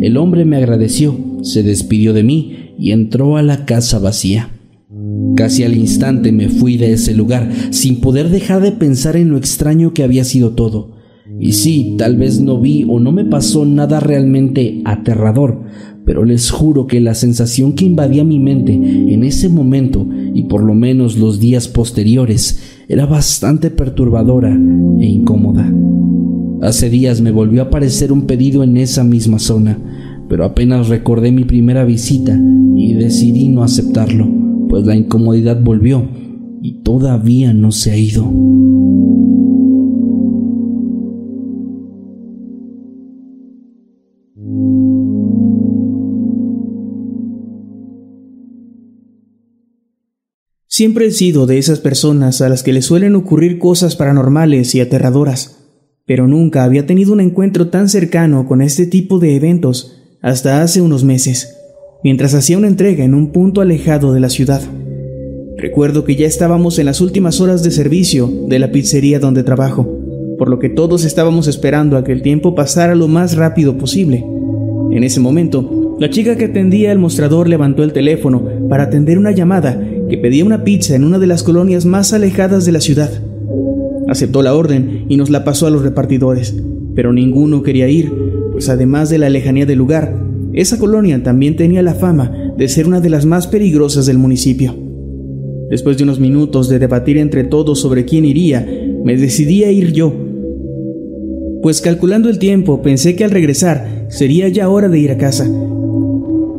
El 0.00 0.16
hombre 0.18 0.44
me 0.44 0.56
agradeció, 0.56 1.18
se 1.42 1.64
despidió 1.64 2.12
de 2.12 2.22
mí 2.22 2.74
y 2.78 2.92
entró 2.92 3.36
a 3.36 3.42
la 3.42 3.64
casa 3.66 3.98
vacía. 3.98 4.53
Casi 5.36 5.64
al 5.64 5.76
instante 5.76 6.32
me 6.32 6.48
fui 6.48 6.76
de 6.76 6.92
ese 6.92 7.14
lugar, 7.14 7.50
sin 7.70 8.00
poder 8.00 8.28
dejar 8.28 8.62
de 8.62 8.72
pensar 8.72 9.16
en 9.16 9.30
lo 9.30 9.36
extraño 9.36 9.92
que 9.92 10.04
había 10.04 10.24
sido 10.24 10.50
todo. 10.52 10.92
Y 11.40 11.52
sí, 11.52 11.96
tal 11.98 12.16
vez 12.16 12.40
no 12.40 12.60
vi 12.60 12.84
o 12.88 13.00
no 13.00 13.10
me 13.10 13.24
pasó 13.24 13.64
nada 13.64 13.98
realmente 13.98 14.82
aterrador, 14.84 15.62
pero 16.04 16.24
les 16.24 16.50
juro 16.50 16.86
que 16.86 17.00
la 17.00 17.14
sensación 17.14 17.72
que 17.72 17.84
invadía 17.84 18.24
mi 18.24 18.38
mente 18.38 18.74
en 18.74 19.24
ese 19.24 19.48
momento 19.48 20.06
y 20.34 20.42
por 20.44 20.62
lo 20.62 20.74
menos 20.74 21.18
los 21.18 21.40
días 21.40 21.66
posteriores 21.66 22.60
era 22.88 23.06
bastante 23.06 23.70
perturbadora 23.70 24.56
e 25.00 25.06
incómoda. 25.06 25.72
Hace 26.60 26.90
días 26.90 27.20
me 27.20 27.30
volvió 27.30 27.62
a 27.62 27.66
aparecer 27.66 28.12
un 28.12 28.22
pedido 28.22 28.62
en 28.62 28.76
esa 28.76 29.02
misma 29.02 29.38
zona, 29.38 29.78
pero 30.28 30.44
apenas 30.44 30.88
recordé 30.88 31.32
mi 31.32 31.44
primera 31.44 31.84
visita 31.84 32.38
y 32.76 32.94
decidí 32.94 33.48
no 33.48 33.62
aceptarlo, 33.62 34.26
pues 34.74 34.86
la 34.86 34.96
incomodidad 34.96 35.62
volvió 35.62 36.04
y 36.60 36.82
todavía 36.82 37.52
no 37.52 37.70
se 37.70 37.92
ha 37.92 37.96
ido. 37.96 38.24
Siempre 50.66 51.06
he 51.06 51.10
sido 51.12 51.46
de 51.46 51.58
esas 51.58 51.78
personas 51.78 52.40
a 52.40 52.48
las 52.48 52.64
que 52.64 52.72
le 52.72 52.82
suelen 52.82 53.14
ocurrir 53.14 53.60
cosas 53.60 53.94
paranormales 53.94 54.74
y 54.74 54.80
aterradoras, 54.80 55.68
pero 56.04 56.26
nunca 56.26 56.64
había 56.64 56.84
tenido 56.84 57.12
un 57.12 57.20
encuentro 57.20 57.68
tan 57.68 57.88
cercano 57.88 58.48
con 58.48 58.60
este 58.60 58.86
tipo 58.86 59.20
de 59.20 59.36
eventos 59.36 60.02
hasta 60.20 60.62
hace 60.62 60.80
unos 60.80 61.04
meses, 61.04 61.53
mientras 62.04 62.34
hacía 62.34 62.58
una 62.58 62.68
entrega 62.68 63.02
en 63.02 63.14
un 63.14 63.32
punto 63.32 63.62
alejado 63.62 64.12
de 64.12 64.20
la 64.20 64.28
ciudad. 64.28 64.60
Recuerdo 65.56 66.04
que 66.04 66.16
ya 66.16 66.26
estábamos 66.26 66.78
en 66.78 66.84
las 66.84 67.00
últimas 67.00 67.40
horas 67.40 67.64
de 67.64 67.70
servicio 67.70 68.30
de 68.46 68.58
la 68.58 68.70
pizzería 68.70 69.18
donde 69.18 69.42
trabajo, 69.42 69.88
por 70.38 70.50
lo 70.50 70.58
que 70.58 70.68
todos 70.68 71.04
estábamos 71.06 71.48
esperando 71.48 71.96
a 71.96 72.04
que 72.04 72.12
el 72.12 72.20
tiempo 72.20 72.54
pasara 72.54 72.94
lo 72.94 73.08
más 73.08 73.36
rápido 73.36 73.78
posible. 73.78 74.22
En 74.90 75.02
ese 75.02 75.18
momento, 75.18 75.96
la 75.98 76.10
chica 76.10 76.36
que 76.36 76.44
atendía 76.44 76.92
el 76.92 76.98
mostrador 76.98 77.48
levantó 77.48 77.82
el 77.82 77.94
teléfono 77.94 78.44
para 78.68 78.84
atender 78.84 79.16
una 79.16 79.30
llamada 79.30 79.82
que 80.10 80.18
pedía 80.18 80.44
una 80.44 80.62
pizza 80.62 80.94
en 80.94 81.04
una 81.04 81.18
de 81.18 81.26
las 81.26 81.42
colonias 81.42 81.86
más 81.86 82.12
alejadas 82.12 82.66
de 82.66 82.72
la 82.72 82.82
ciudad. 82.82 83.10
Aceptó 84.08 84.42
la 84.42 84.54
orden 84.54 85.06
y 85.08 85.16
nos 85.16 85.30
la 85.30 85.42
pasó 85.42 85.66
a 85.66 85.70
los 85.70 85.82
repartidores, 85.82 86.54
pero 86.94 87.14
ninguno 87.14 87.62
quería 87.62 87.88
ir, 87.88 88.12
pues 88.52 88.68
además 88.68 89.08
de 89.08 89.16
la 89.16 89.30
lejanía 89.30 89.64
del 89.64 89.78
lugar, 89.78 90.14
esa 90.54 90.78
colonia 90.78 91.22
también 91.22 91.56
tenía 91.56 91.82
la 91.82 91.94
fama 91.94 92.32
de 92.56 92.68
ser 92.68 92.86
una 92.86 93.00
de 93.00 93.10
las 93.10 93.26
más 93.26 93.46
peligrosas 93.46 94.06
del 94.06 94.18
municipio. 94.18 94.74
Después 95.70 95.96
de 95.96 96.04
unos 96.04 96.20
minutos 96.20 96.68
de 96.68 96.78
debatir 96.78 97.18
entre 97.18 97.44
todos 97.44 97.80
sobre 97.80 98.04
quién 98.04 98.24
iría, 98.24 98.66
me 99.04 99.16
decidí 99.16 99.64
a 99.64 99.70
ir 99.72 99.92
yo, 99.92 100.12
pues 101.64 101.80
calculando 101.80 102.28
el 102.28 102.38
tiempo 102.38 102.82
pensé 102.82 103.16
que 103.16 103.24
al 103.24 103.30
regresar 103.30 104.04
sería 104.08 104.48
ya 104.48 104.68
hora 104.68 104.90
de 104.90 104.98
ir 104.98 105.10
a 105.10 105.16
casa, 105.16 105.48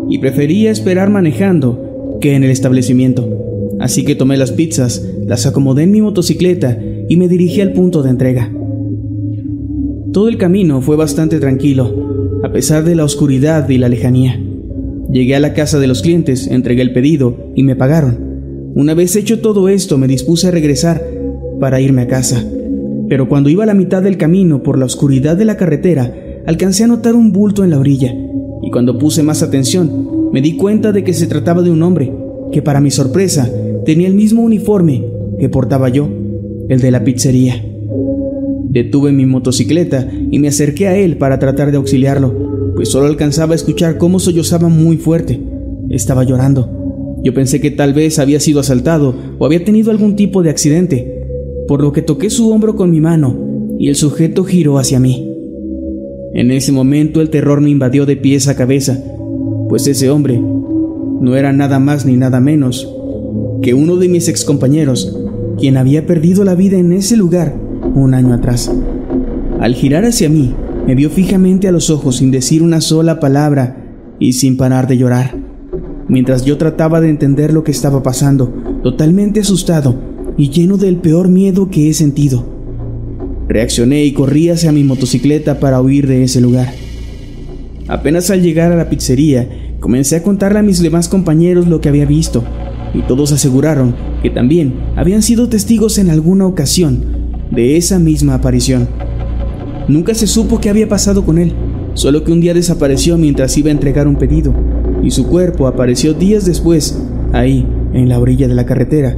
y 0.09 0.17
prefería 0.17 0.71
esperar 0.71 1.11
manejando 1.11 2.17
que 2.19 2.33
en 2.35 2.43
el 2.43 2.49
establecimiento. 2.49 3.29
Así 3.79 4.03
que 4.03 4.15
tomé 4.15 4.35
las 4.35 4.51
pizzas, 4.51 5.07
las 5.27 5.45
acomodé 5.45 5.83
en 5.83 5.91
mi 5.91 6.01
motocicleta 6.01 6.79
y 7.07 7.17
me 7.17 7.27
dirigí 7.27 7.61
al 7.61 7.73
punto 7.73 8.01
de 8.01 8.09
entrega. 8.09 8.51
Todo 10.11 10.27
el 10.27 10.39
camino 10.39 10.81
fue 10.81 10.95
bastante 10.95 11.39
tranquilo, 11.39 12.04
pesar 12.55 12.85
de 12.85 12.95
la 12.95 13.03
oscuridad 13.03 13.67
y 13.67 13.77
la 13.77 13.89
lejanía. 13.89 14.39
Llegué 15.11 15.35
a 15.35 15.41
la 15.41 15.53
casa 15.53 15.77
de 15.77 15.87
los 15.87 16.01
clientes, 16.01 16.47
entregué 16.47 16.83
el 16.83 16.93
pedido 16.93 17.51
y 17.53 17.63
me 17.63 17.75
pagaron. 17.75 18.71
Una 18.75 18.93
vez 18.93 19.17
hecho 19.17 19.41
todo 19.41 19.67
esto, 19.67 19.97
me 19.97 20.07
dispuse 20.07 20.47
a 20.47 20.51
regresar 20.51 21.05
para 21.59 21.81
irme 21.81 22.03
a 22.03 22.07
casa. 22.07 22.41
Pero 23.09 23.27
cuando 23.27 23.49
iba 23.49 23.63
a 23.63 23.67
la 23.67 23.73
mitad 23.73 24.01
del 24.01 24.15
camino 24.15 24.63
por 24.63 24.79
la 24.79 24.85
oscuridad 24.85 25.35
de 25.35 25.43
la 25.43 25.57
carretera, 25.57 26.13
alcancé 26.45 26.85
a 26.85 26.87
notar 26.87 27.13
un 27.13 27.33
bulto 27.33 27.65
en 27.65 27.71
la 27.71 27.77
orilla, 27.77 28.15
y 28.63 28.71
cuando 28.71 28.97
puse 28.97 29.21
más 29.21 29.43
atención, 29.43 30.29
me 30.31 30.39
di 30.39 30.55
cuenta 30.55 30.93
de 30.93 31.03
que 31.03 31.11
se 31.11 31.27
trataba 31.27 31.61
de 31.61 31.71
un 31.71 31.83
hombre, 31.83 32.13
que 32.53 32.61
para 32.61 32.79
mi 32.79 32.89
sorpresa 32.89 33.51
tenía 33.83 34.07
el 34.07 34.13
mismo 34.13 34.41
uniforme 34.41 35.03
que 35.41 35.49
portaba 35.49 35.89
yo, 35.89 36.07
el 36.69 36.79
de 36.79 36.91
la 36.91 37.03
pizzería. 37.03 37.61
Detuve 38.69 39.11
mi 39.11 39.25
motocicleta 39.25 40.09
y 40.31 40.39
me 40.39 40.47
acerqué 40.47 40.87
a 40.87 40.97
él 40.97 41.17
para 41.17 41.37
tratar 41.39 41.71
de 41.71 41.77
auxiliarlo, 41.77 42.44
pues 42.75 42.89
solo 42.89 43.07
alcanzaba 43.07 43.53
a 43.53 43.55
escuchar 43.55 43.97
cómo 43.97 44.19
sollozaba 44.19 44.69
muy 44.69 44.97
fuerte. 44.97 45.41
Estaba 45.89 46.23
llorando. 46.23 47.17
Yo 47.23 47.33
pensé 47.33 47.59
que 47.61 47.71
tal 47.71 47.93
vez 47.93 48.19
había 48.19 48.39
sido 48.39 48.59
asaltado 48.59 49.15
o 49.39 49.45
había 49.45 49.63
tenido 49.63 49.91
algún 49.91 50.15
tipo 50.15 50.43
de 50.43 50.49
accidente, 50.49 51.27
por 51.67 51.81
lo 51.81 51.91
que 51.91 52.01
toqué 52.01 52.29
su 52.29 52.51
hombro 52.51 52.75
con 52.75 52.91
mi 52.91 53.01
mano 53.01 53.35
y 53.79 53.89
el 53.89 53.95
sujeto 53.95 54.43
giró 54.43 54.77
hacia 54.77 54.99
mí. 54.99 55.31
En 56.33 56.51
ese 56.51 56.71
momento 56.71 57.21
el 57.21 57.29
terror 57.29 57.61
me 57.61 57.69
invadió 57.69 58.05
de 58.05 58.17
pies 58.17 58.47
a 58.47 58.55
cabeza, 58.55 59.01
pues 59.69 59.87
ese 59.87 60.09
hombre 60.09 60.39
no 60.39 61.35
era 61.35 61.53
nada 61.53 61.79
más 61.79 62.05
ni 62.05 62.17
nada 62.17 62.39
menos 62.39 62.91
que 63.61 63.73
uno 63.73 63.95
de 63.95 64.09
mis 64.09 64.27
excompañeros, 64.27 65.17
quien 65.57 65.77
había 65.77 66.05
perdido 66.05 66.43
la 66.43 66.55
vida 66.55 66.77
en 66.77 66.91
ese 66.91 67.17
lugar 67.17 67.55
un 67.95 68.13
año 68.13 68.33
atrás. 68.33 68.71
Al 69.59 69.73
girar 69.73 70.05
hacia 70.05 70.29
mí, 70.29 70.53
me 70.85 70.93
vio 70.93 71.09
fijamente 71.09 71.67
a 71.67 71.71
los 71.71 71.89
ojos 71.89 72.17
sin 72.17 72.31
decir 72.31 72.61
una 72.61 72.79
sola 72.79 73.19
palabra 73.19 73.77
y 74.19 74.33
sin 74.33 74.55
parar 74.55 74.87
de 74.87 74.97
llorar, 74.97 75.35
mientras 76.07 76.45
yo 76.45 76.57
trataba 76.57 77.01
de 77.01 77.09
entender 77.09 77.53
lo 77.53 77.63
que 77.63 77.71
estaba 77.71 78.03
pasando, 78.03 78.53
totalmente 78.83 79.39
asustado 79.39 79.95
y 80.37 80.49
lleno 80.49 80.77
del 80.77 80.97
peor 80.97 81.27
miedo 81.27 81.69
que 81.69 81.89
he 81.89 81.93
sentido. 81.93 82.45
Reaccioné 83.47 84.05
y 84.05 84.13
corrí 84.13 84.49
hacia 84.49 84.71
mi 84.71 84.83
motocicleta 84.83 85.59
para 85.59 85.81
huir 85.81 86.07
de 86.07 86.23
ese 86.23 86.41
lugar. 86.41 86.73
Apenas 87.87 88.29
al 88.29 88.41
llegar 88.41 88.71
a 88.71 88.75
la 88.75 88.89
pizzería, 88.89 89.75
comencé 89.79 90.15
a 90.15 90.23
contarle 90.23 90.59
a 90.59 90.63
mis 90.63 90.81
demás 90.81 91.09
compañeros 91.09 91.67
lo 91.67 91.81
que 91.81 91.89
había 91.89 92.05
visto 92.05 92.43
y 92.93 93.01
todos 93.01 93.31
aseguraron 93.31 93.95
que 94.21 94.29
también 94.29 94.73
habían 94.95 95.21
sido 95.21 95.49
testigos 95.49 95.97
en 95.97 96.09
alguna 96.09 96.47
ocasión 96.47 97.03
de 97.51 97.77
esa 97.77 97.99
misma 97.99 98.35
aparición. 98.35 98.87
Nunca 99.87 100.15
se 100.15 100.25
supo 100.25 100.59
qué 100.59 100.69
había 100.69 100.89
pasado 100.89 101.23
con 101.23 101.37
él, 101.37 101.53
solo 101.93 102.23
que 102.23 102.31
un 102.31 102.41
día 102.41 102.53
desapareció 102.55 103.17
mientras 103.17 103.55
iba 103.57 103.69
a 103.69 103.71
entregar 103.71 104.07
un 104.07 104.15
pedido, 104.15 104.53
y 105.03 105.11
su 105.11 105.27
cuerpo 105.27 105.67
apareció 105.67 106.13
días 106.13 106.45
después, 106.45 106.99
ahí, 107.33 107.67
en 107.93 108.09
la 108.09 108.19
orilla 108.19 108.47
de 108.47 108.55
la 108.55 108.65
carretera. 108.65 109.15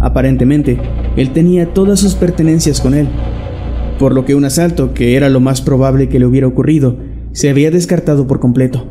Aparentemente, 0.00 0.78
él 1.16 1.32
tenía 1.32 1.72
todas 1.72 2.00
sus 2.00 2.14
pertenencias 2.14 2.80
con 2.80 2.94
él, 2.94 3.08
por 3.98 4.12
lo 4.12 4.24
que 4.24 4.34
un 4.34 4.44
asalto, 4.44 4.94
que 4.94 5.16
era 5.16 5.28
lo 5.28 5.38
más 5.38 5.62
probable 5.62 6.08
que 6.08 6.18
le 6.18 6.26
hubiera 6.26 6.48
ocurrido, 6.48 6.96
se 7.30 7.48
había 7.48 7.70
descartado 7.70 8.26
por 8.26 8.40
completo. 8.40 8.84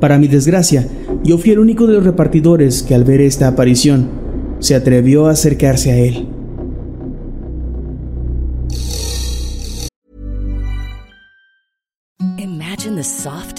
Para 0.00 0.18
mi 0.18 0.28
desgracia, 0.28 0.86
yo 1.24 1.38
fui 1.38 1.50
el 1.50 1.58
único 1.58 1.86
de 1.86 1.94
los 1.94 2.04
repartidores 2.04 2.82
que 2.82 2.94
al 2.94 3.04
ver 3.04 3.20
esta 3.20 3.48
aparición 3.48 4.08
se 4.60 4.74
atrevió 4.74 5.26
a 5.26 5.32
acercarse 5.32 5.90
a 5.90 5.96
él. 5.98 6.28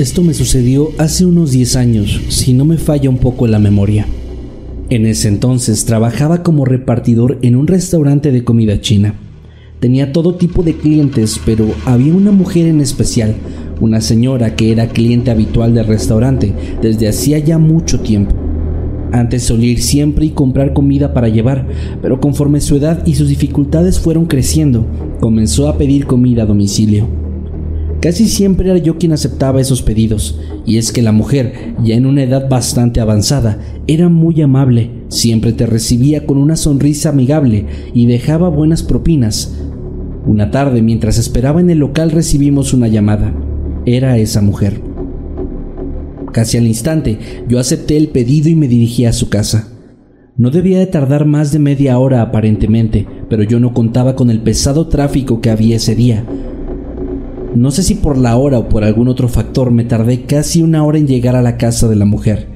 Esto 0.00 0.22
me 0.22 0.32
sucedió 0.32 0.92
hace 0.96 1.26
unos 1.26 1.50
10 1.50 1.76
años, 1.76 2.22
si 2.30 2.54
no 2.54 2.64
me 2.64 2.78
falla 2.78 3.10
un 3.10 3.18
poco 3.18 3.46
la 3.46 3.58
memoria. 3.58 4.06
En 4.88 5.04
ese 5.04 5.28
entonces 5.28 5.84
trabajaba 5.84 6.42
como 6.42 6.64
repartidor 6.64 7.36
en 7.42 7.54
un 7.54 7.66
restaurante 7.66 8.32
de 8.32 8.42
comida 8.42 8.80
china. 8.80 9.16
Tenía 9.78 10.10
todo 10.10 10.36
tipo 10.36 10.62
de 10.62 10.74
clientes, 10.74 11.38
pero 11.44 11.66
había 11.84 12.14
una 12.14 12.32
mujer 12.32 12.66
en 12.66 12.80
especial, 12.80 13.34
una 13.78 14.00
señora 14.00 14.56
que 14.56 14.72
era 14.72 14.88
cliente 14.88 15.30
habitual 15.30 15.74
del 15.74 15.86
restaurante 15.86 16.54
desde 16.80 17.06
hacía 17.06 17.38
ya 17.38 17.58
mucho 17.58 18.00
tiempo. 18.00 18.34
Antes 19.12 19.42
solía 19.42 19.72
ir 19.72 19.82
siempre 19.82 20.24
y 20.24 20.30
comprar 20.30 20.72
comida 20.72 21.12
para 21.12 21.28
llevar, 21.28 21.66
pero 22.00 22.20
conforme 22.20 22.62
su 22.62 22.74
edad 22.74 23.06
y 23.06 23.16
sus 23.16 23.28
dificultades 23.28 24.00
fueron 24.00 24.24
creciendo, 24.24 24.86
comenzó 25.20 25.68
a 25.68 25.76
pedir 25.76 26.06
comida 26.06 26.44
a 26.44 26.46
domicilio. 26.46 27.19
Casi 28.00 28.28
siempre 28.28 28.70
era 28.70 28.78
yo 28.78 28.98
quien 28.98 29.12
aceptaba 29.12 29.60
esos 29.60 29.82
pedidos, 29.82 30.38
y 30.66 30.78
es 30.78 30.92
que 30.92 31.02
la 31.02 31.12
mujer, 31.12 31.74
ya 31.82 31.94
en 31.94 32.06
una 32.06 32.22
edad 32.22 32.48
bastante 32.48 33.00
avanzada, 33.00 33.58
era 33.86 34.08
muy 34.08 34.40
amable, 34.42 34.90
siempre 35.08 35.52
te 35.52 35.66
recibía 35.66 36.26
con 36.26 36.38
una 36.38 36.56
sonrisa 36.56 37.10
amigable 37.10 37.66
y 37.94 38.06
dejaba 38.06 38.48
buenas 38.48 38.82
propinas. 38.82 39.56
Una 40.26 40.50
tarde, 40.50 40.82
mientras 40.82 41.18
esperaba 41.18 41.60
en 41.60 41.70
el 41.70 41.78
local, 41.78 42.10
recibimos 42.10 42.72
una 42.74 42.88
llamada. 42.88 43.34
Era 43.86 44.18
esa 44.18 44.42
mujer. 44.42 44.80
Casi 46.32 46.58
al 46.58 46.66
instante, 46.66 47.18
yo 47.48 47.58
acepté 47.58 47.96
el 47.96 48.08
pedido 48.08 48.48
y 48.48 48.54
me 48.54 48.68
dirigí 48.68 49.04
a 49.04 49.12
su 49.12 49.28
casa. 49.28 49.68
No 50.36 50.50
debía 50.50 50.78
de 50.78 50.86
tardar 50.86 51.26
más 51.26 51.52
de 51.52 51.58
media 51.58 51.98
hora 51.98 52.22
aparentemente, 52.22 53.06
pero 53.28 53.42
yo 53.42 53.60
no 53.60 53.74
contaba 53.74 54.14
con 54.14 54.30
el 54.30 54.40
pesado 54.40 54.86
tráfico 54.88 55.40
que 55.40 55.50
había 55.50 55.76
ese 55.76 55.94
día. 55.94 56.24
No 57.54 57.72
sé 57.72 57.82
si 57.82 57.96
por 57.96 58.16
la 58.16 58.36
hora 58.36 58.58
o 58.58 58.68
por 58.68 58.84
algún 58.84 59.08
otro 59.08 59.26
factor 59.26 59.72
me 59.72 59.84
tardé 59.84 60.22
casi 60.22 60.62
una 60.62 60.84
hora 60.84 60.98
en 60.98 61.08
llegar 61.08 61.34
a 61.34 61.42
la 61.42 61.56
casa 61.56 61.88
de 61.88 61.96
la 61.96 62.04
mujer. 62.04 62.46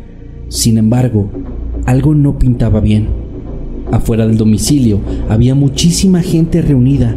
Sin 0.49 0.79
embargo, 0.79 1.31
algo 1.85 2.15
no 2.15 2.39
pintaba 2.39 2.81
bien. 2.81 3.09
Afuera 3.91 4.27
del 4.27 4.37
domicilio 4.37 5.01
había 5.29 5.57
muchísima 5.57 6.23
gente 6.23 6.63
reunida 6.63 7.17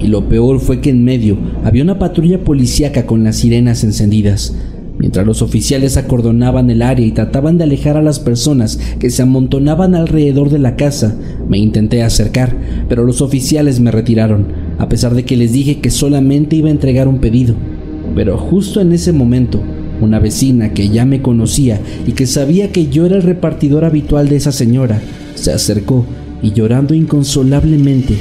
y 0.00 0.06
lo 0.08 0.28
peor 0.28 0.58
fue 0.58 0.80
que 0.80 0.88
en 0.90 1.04
medio 1.04 1.36
había 1.64 1.82
una 1.82 1.98
patrulla 1.98 2.44
policíaca 2.44 3.04
con 3.04 3.24
las 3.24 3.36
sirenas 3.36 3.84
encendidas. 3.84 4.56
Mientras 4.98 5.26
los 5.26 5.42
oficiales 5.42 5.96
acordonaban 5.96 6.70
el 6.70 6.82
área 6.82 7.06
y 7.06 7.12
trataban 7.12 7.58
de 7.58 7.64
alejar 7.64 7.96
a 7.96 8.02
las 8.02 8.18
personas 8.18 8.80
que 8.98 9.10
se 9.10 9.22
amontonaban 9.22 9.94
alrededor 9.94 10.50
de 10.50 10.58
la 10.58 10.76
casa, 10.76 11.14
me 11.48 11.58
intenté 11.58 12.02
acercar, 12.02 12.56
pero 12.88 13.04
los 13.04 13.20
oficiales 13.20 13.80
me 13.80 13.92
retiraron, 13.92 14.46
a 14.78 14.88
pesar 14.88 15.14
de 15.14 15.24
que 15.24 15.36
les 15.36 15.52
dije 15.52 15.80
que 15.80 15.90
solamente 15.90 16.56
iba 16.56 16.68
a 16.68 16.72
entregar 16.72 17.08
un 17.08 17.18
pedido. 17.18 17.54
Pero 18.14 18.38
justo 18.38 18.80
en 18.80 18.92
ese 18.92 19.12
momento, 19.12 19.60
una 20.00 20.18
vecina 20.18 20.72
que 20.72 20.88
ya 20.88 21.04
me 21.04 21.22
conocía 21.22 21.80
y 22.06 22.12
que 22.12 22.26
sabía 22.26 22.72
que 22.72 22.88
yo 22.88 23.06
era 23.06 23.16
el 23.16 23.22
repartidor 23.22 23.84
habitual 23.84 24.28
de 24.28 24.36
esa 24.36 24.52
señora, 24.52 25.00
se 25.34 25.52
acercó 25.52 26.04
y 26.42 26.52
llorando 26.52 26.94
inconsolablemente 26.94 28.14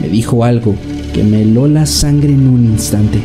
me 0.00 0.08
dijo 0.08 0.44
algo 0.44 0.74
que 1.12 1.22
me 1.22 1.42
heló 1.42 1.68
la 1.68 1.86
sangre 1.86 2.32
en 2.32 2.48
un 2.48 2.64
instante. 2.64 3.20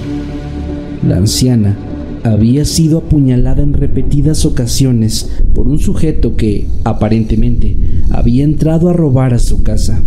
La 1.08 1.18
anciana 1.18 1.78
había 2.24 2.66
sido 2.66 3.00
apuñalada 3.00 3.64
en 3.64 3.74
repetidas 3.74 4.46
ocasiones 4.46 5.32
por 5.54 5.68
un 5.68 5.80
sujeto 5.80 6.36
que, 6.36 6.68
aparentemente, 6.84 7.78
había 8.10 8.44
entrado 8.44 8.90
a 8.90 8.94
robar 8.94 9.34
a 9.34 9.40
su 9.40 9.64
casa. 9.64 10.04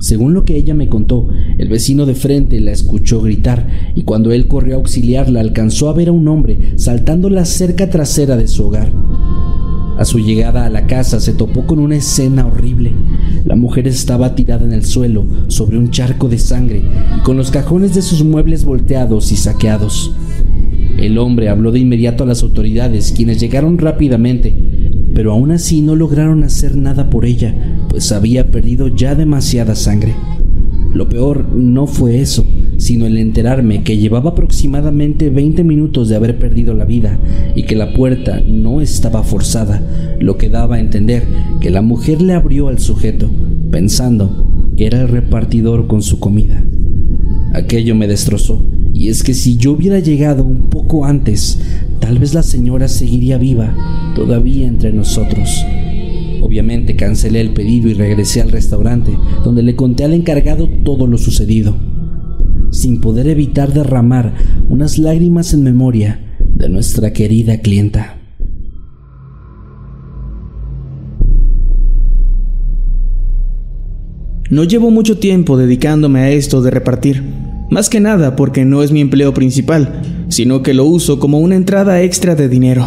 Según 0.00 0.32
lo 0.32 0.46
que 0.46 0.56
ella 0.56 0.72
me 0.72 0.88
contó, 0.88 1.28
el 1.58 1.68
vecino 1.68 2.06
de 2.06 2.14
frente 2.14 2.58
la 2.58 2.70
escuchó 2.70 3.20
gritar 3.20 3.68
y 3.94 4.04
cuando 4.04 4.32
él 4.32 4.48
corrió 4.48 4.74
a 4.74 4.78
auxiliarla 4.78 5.40
alcanzó 5.40 5.90
a 5.90 5.92
ver 5.92 6.08
a 6.08 6.12
un 6.12 6.26
hombre 6.26 6.72
saltando 6.76 7.28
la 7.28 7.44
cerca 7.44 7.90
trasera 7.90 8.38
de 8.38 8.48
su 8.48 8.64
hogar. 8.64 8.90
A 9.98 10.06
su 10.06 10.18
llegada 10.18 10.64
a 10.64 10.70
la 10.70 10.86
casa 10.86 11.20
se 11.20 11.34
topó 11.34 11.66
con 11.66 11.78
una 11.78 11.96
escena 11.96 12.46
horrible. 12.46 12.92
La 13.44 13.56
mujer 13.56 13.86
estaba 13.86 14.34
tirada 14.34 14.64
en 14.64 14.72
el 14.72 14.86
suelo 14.86 15.26
sobre 15.48 15.76
un 15.76 15.90
charco 15.90 16.30
de 16.30 16.38
sangre 16.38 16.82
y 17.18 17.20
con 17.20 17.36
los 17.36 17.50
cajones 17.50 17.94
de 17.94 18.00
sus 18.00 18.24
muebles 18.24 18.64
volteados 18.64 19.30
y 19.32 19.36
saqueados. 19.36 20.14
El 20.96 21.18
hombre 21.18 21.50
habló 21.50 21.72
de 21.72 21.80
inmediato 21.80 22.24
a 22.24 22.26
las 22.26 22.42
autoridades, 22.42 23.12
quienes 23.14 23.38
llegaron 23.38 23.76
rápidamente, 23.76 24.79
pero 25.14 25.32
aún 25.32 25.50
así 25.50 25.82
no 25.82 25.96
lograron 25.96 26.44
hacer 26.44 26.76
nada 26.76 27.10
por 27.10 27.24
ella, 27.24 27.54
pues 27.88 28.12
había 28.12 28.50
perdido 28.50 28.88
ya 28.88 29.14
demasiada 29.14 29.74
sangre. 29.74 30.14
Lo 30.92 31.08
peor 31.08 31.48
no 31.54 31.86
fue 31.86 32.20
eso, 32.20 32.44
sino 32.76 33.06
el 33.06 33.18
enterarme 33.18 33.84
que 33.84 33.98
llevaba 33.98 34.30
aproximadamente 34.30 35.30
20 35.30 35.62
minutos 35.64 36.08
de 36.08 36.16
haber 36.16 36.38
perdido 36.38 36.74
la 36.74 36.84
vida 36.84 37.18
y 37.54 37.64
que 37.64 37.76
la 37.76 37.92
puerta 37.92 38.40
no 38.44 38.80
estaba 38.80 39.22
forzada, 39.22 39.82
lo 40.18 40.36
que 40.36 40.48
daba 40.48 40.76
a 40.76 40.80
entender 40.80 41.24
que 41.60 41.70
la 41.70 41.82
mujer 41.82 42.22
le 42.22 42.32
abrió 42.32 42.68
al 42.68 42.78
sujeto, 42.78 43.30
pensando 43.70 44.46
que 44.76 44.86
era 44.86 45.02
el 45.02 45.08
repartidor 45.08 45.86
con 45.86 46.02
su 46.02 46.18
comida. 46.18 46.64
Aquello 47.52 47.94
me 47.94 48.08
destrozó 48.08 48.64
y 48.94 49.08
es 49.08 49.22
que 49.22 49.34
si 49.34 49.56
yo 49.56 49.72
hubiera 49.72 49.98
llegado 49.98 50.44
un 50.44 50.70
poco 50.70 51.04
antes, 51.04 51.60
tal 52.00 52.18
vez 52.18 52.34
la 52.34 52.42
señora 52.42 52.88
seguiría 52.88 53.38
viva, 53.38 53.74
todavía 54.16 54.66
entre 54.66 54.92
nosotros. 54.92 55.64
Obviamente 56.40 56.96
cancelé 56.96 57.40
el 57.40 57.52
pedido 57.52 57.88
y 57.88 57.94
regresé 57.94 58.40
al 58.40 58.50
restaurante, 58.50 59.16
donde 59.44 59.62
le 59.62 59.76
conté 59.76 60.04
al 60.04 60.14
encargado 60.14 60.68
todo 60.84 61.06
lo 61.06 61.18
sucedido, 61.18 61.76
sin 62.72 63.00
poder 63.00 63.28
evitar 63.28 63.72
derramar 63.72 64.34
unas 64.68 64.98
lágrimas 64.98 65.54
en 65.54 65.62
memoria 65.62 66.36
de 66.40 66.68
nuestra 66.68 67.12
querida 67.12 67.58
clienta. 67.58 68.16
No 74.50 74.64
llevo 74.64 74.90
mucho 74.90 75.16
tiempo 75.18 75.56
dedicándome 75.56 76.18
a 76.20 76.30
esto 76.30 76.60
de 76.60 76.72
repartir. 76.72 77.22
Más 77.70 77.88
que 77.88 78.00
nada 78.00 78.34
porque 78.34 78.64
no 78.64 78.82
es 78.82 78.90
mi 78.90 79.00
empleo 79.00 79.32
principal, 79.32 80.02
sino 80.28 80.60
que 80.62 80.74
lo 80.74 80.84
uso 80.84 81.20
como 81.20 81.38
una 81.38 81.54
entrada 81.54 82.02
extra 82.02 82.34
de 82.34 82.48
dinero. 82.48 82.84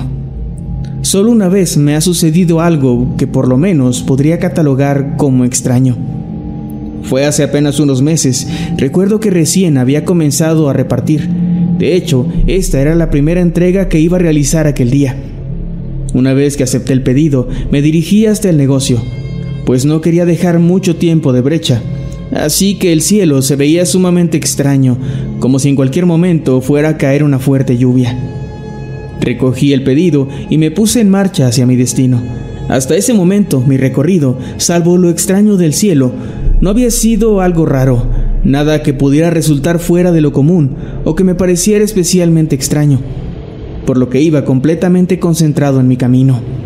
Solo 1.02 1.32
una 1.32 1.48
vez 1.48 1.78
me 1.78 1.96
ha 1.96 2.02
sucedido 2.02 2.60
algo 2.60 3.16
que 3.18 3.26
por 3.26 3.48
lo 3.48 3.58
menos 3.58 4.02
podría 4.02 4.40
catalogar 4.40 5.16
como 5.16 5.46
extraño. 5.46 5.96
Fue 7.04 7.26
hace 7.26 7.44
apenas 7.44 7.80
unos 7.80 8.02
meses, 8.02 8.46
recuerdo 8.78 9.22
que 9.22 9.30
recién 9.30 9.78
había 9.78 10.04
comenzado 10.04 10.70
a 10.70 10.74
repartir. 10.74 11.30
De 11.78 11.96
hecho, 11.96 12.28
esta 12.48 12.82
era 12.82 12.94
la 12.94 13.10
primera 13.10 13.40
entrega 13.40 13.88
que 13.88 14.02
iba 14.02 14.18
a 14.18 14.22
realizar 14.22 14.68
aquel 14.68 14.90
día. 14.90 15.16
Una 16.14 16.34
vez 16.34 16.58
que 16.58 16.64
acepté 16.64 16.92
el 16.92 17.04
pedido, 17.04 17.48
me 17.72 17.82
dirigí 17.82 18.26
hasta 18.26 18.50
el 18.50 18.58
negocio, 18.58 19.02
pues 19.66 19.86
no 19.86 20.02
quería 20.02 20.26
dejar 20.26 20.60
mucho 20.60 20.98
tiempo 20.98 21.32
de 21.32 21.42
brecha 21.42 21.82
así 22.36 22.76
que 22.76 22.92
el 22.92 23.02
cielo 23.02 23.42
se 23.42 23.56
veía 23.56 23.86
sumamente 23.86 24.38
extraño, 24.38 24.98
como 25.40 25.60
si 25.60 25.70
en 25.70 25.76
cualquier 25.76 26.06
momento 26.06 26.62
fuera 26.62 26.90
a 26.90 26.98
caer 26.98 27.24
una 27.24 27.40
fuerte 27.40 27.78
lluvia. 27.78 28.18
Recogí 29.22 29.74
el 29.74 29.84
pedido 29.84 30.28
y 30.50 30.58
me 30.58 30.72
puse 30.72 31.02
en 31.02 31.10
marcha 31.10 31.48
hacia 31.48 31.66
mi 31.66 31.76
destino. 31.76 32.22
Hasta 32.70 32.96
ese 32.96 33.14
momento 33.14 33.62
mi 33.62 33.78
recorrido, 33.78 34.38
salvo 34.58 34.98
lo 34.98 35.10
extraño 35.10 35.58
del 35.58 35.74
cielo, 35.74 36.12
no 36.62 36.70
había 36.70 36.92
sido 36.92 37.42
algo 37.42 37.66
raro, 37.66 38.08
nada 38.44 38.84
que 38.84 38.94
pudiera 38.94 39.30
resultar 39.30 39.80
fuera 39.80 40.12
de 40.12 40.22
lo 40.22 40.32
común 40.32 40.76
o 41.04 41.16
que 41.16 41.24
me 41.24 41.36
pareciera 41.36 41.84
especialmente 41.84 42.56
extraño, 42.56 43.00
por 43.86 43.98
lo 43.98 44.10
que 44.10 44.22
iba 44.22 44.46
completamente 44.46 45.20
concentrado 45.20 45.80
en 45.80 45.88
mi 45.88 45.98
camino 45.98 46.63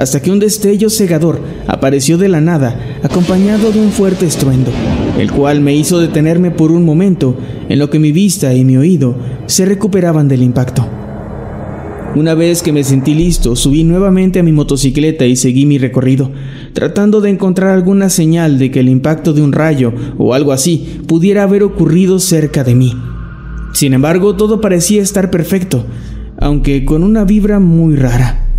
hasta 0.00 0.22
que 0.22 0.32
un 0.32 0.38
destello 0.38 0.88
cegador 0.88 1.42
apareció 1.66 2.16
de 2.16 2.30
la 2.30 2.40
nada, 2.40 2.98
acompañado 3.02 3.70
de 3.70 3.80
un 3.80 3.90
fuerte 3.90 4.24
estruendo, 4.24 4.70
el 5.18 5.30
cual 5.30 5.60
me 5.60 5.74
hizo 5.74 6.00
detenerme 6.00 6.50
por 6.50 6.72
un 6.72 6.86
momento, 6.86 7.36
en 7.68 7.78
lo 7.78 7.90
que 7.90 7.98
mi 7.98 8.10
vista 8.10 8.54
y 8.54 8.64
mi 8.64 8.78
oído 8.78 9.14
se 9.44 9.66
recuperaban 9.66 10.26
del 10.26 10.42
impacto. 10.42 10.88
Una 12.16 12.32
vez 12.32 12.62
que 12.62 12.72
me 12.72 12.82
sentí 12.82 13.12
listo, 13.12 13.54
subí 13.56 13.84
nuevamente 13.84 14.38
a 14.40 14.42
mi 14.42 14.52
motocicleta 14.52 15.26
y 15.26 15.36
seguí 15.36 15.66
mi 15.66 15.76
recorrido, 15.76 16.30
tratando 16.72 17.20
de 17.20 17.28
encontrar 17.28 17.68
alguna 17.68 18.08
señal 18.08 18.58
de 18.58 18.70
que 18.70 18.80
el 18.80 18.88
impacto 18.88 19.34
de 19.34 19.42
un 19.42 19.52
rayo 19.52 19.92
o 20.16 20.32
algo 20.32 20.52
así 20.52 21.02
pudiera 21.06 21.42
haber 21.42 21.62
ocurrido 21.62 22.20
cerca 22.20 22.64
de 22.64 22.74
mí. 22.74 22.94
Sin 23.74 23.92
embargo, 23.92 24.34
todo 24.34 24.62
parecía 24.62 25.02
estar 25.02 25.30
perfecto, 25.30 25.84
aunque 26.38 26.86
con 26.86 27.04
una 27.04 27.24
vibra 27.24 27.60
muy 27.60 27.96
rara. 27.96 28.49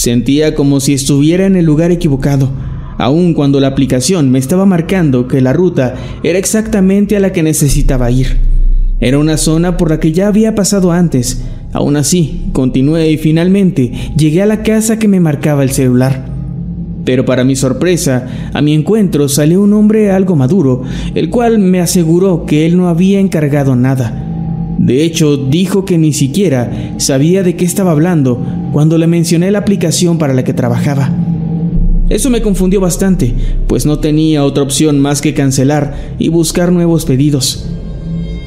Sentía 0.00 0.54
como 0.54 0.80
si 0.80 0.94
estuviera 0.94 1.44
en 1.44 1.56
el 1.56 1.66
lugar 1.66 1.90
equivocado, 1.90 2.48
aun 2.96 3.34
cuando 3.34 3.60
la 3.60 3.66
aplicación 3.66 4.30
me 4.30 4.38
estaba 4.38 4.64
marcando 4.64 5.28
que 5.28 5.42
la 5.42 5.52
ruta 5.52 5.94
era 6.22 6.38
exactamente 6.38 7.18
a 7.18 7.20
la 7.20 7.34
que 7.34 7.42
necesitaba 7.42 8.10
ir. 8.10 8.38
Era 8.98 9.18
una 9.18 9.36
zona 9.36 9.76
por 9.76 9.90
la 9.90 10.00
que 10.00 10.12
ya 10.12 10.28
había 10.28 10.54
pasado 10.54 10.90
antes. 10.90 11.44
Aún 11.74 11.96
así, 11.96 12.46
continué 12.54 13.10
y 13.10 13.18
finalmente 13.18 13.92
llegué 14.16 14.40
a 14.40 14.46
la 14.46 14.62
casa 14.62 14.98
que 14.98 15.06
me 15.06 15.20
marcaba 15.20 15.64
el 15.64 15.70
celular. 15.70 16.24
Pero 17.04 17.26
para 17.26 17.44
mi 17.44 17.54
sorpresa, 17.54 18.26
a 18.54 18.62
mi 18.62 18.72
encuentro 18.72 19.28
salió 19.28 19.60
un 19.60 19.74
hombre 19.74 20.12
algo 20.12 20.34
maduro, 20.34 20.82
el 21.14 21.28
cual 21.28 21.58
me 21.58 21.78
aseguró 21.78 22.46
que 22.46 22.64
él 22.64 22.78
no 22.78 22.88
había 22.88 23.20
encargado 23.20 23.76
nada 23.76 24.29
de 24.80 25.04
hecho, 25.04 25.36
dijo 25.36 25.84
que 25.84 25.98
ni 25.98 26.14
siquiera 26.14 26.94
sabía 26.96 27.42
de 27.42 27.54
qué 27.54 27.66
estaba 27.66 27.90
hablando 27.90 28.42
cuando 28.72 28.96
le 28.96 29.06
mencioné 29.06 29.50
la 29.50 29.58
aplicación 29.58 30.16
para 30.16 30.32
la 30.32 30.42
que 30.42 30.54
trabajaba. 30.54 31.14
Eso 32.08 32.30
me 32.30 32.40
confundió 32.40 32.80
bastante, 32.80 33.34
pues 33.66 33.84
no 33.84 33.98
tenía 33.98 34.42
otra 34.42 34.62
opción 34.62 34.98
más 34.98 35.20
que 35.20 35.34
cancelar 35.34 36.14
y 36.18 36.28
buscar 36.28 36.72
nuevos 36.72 37.04
pedidos. 37.04 37.68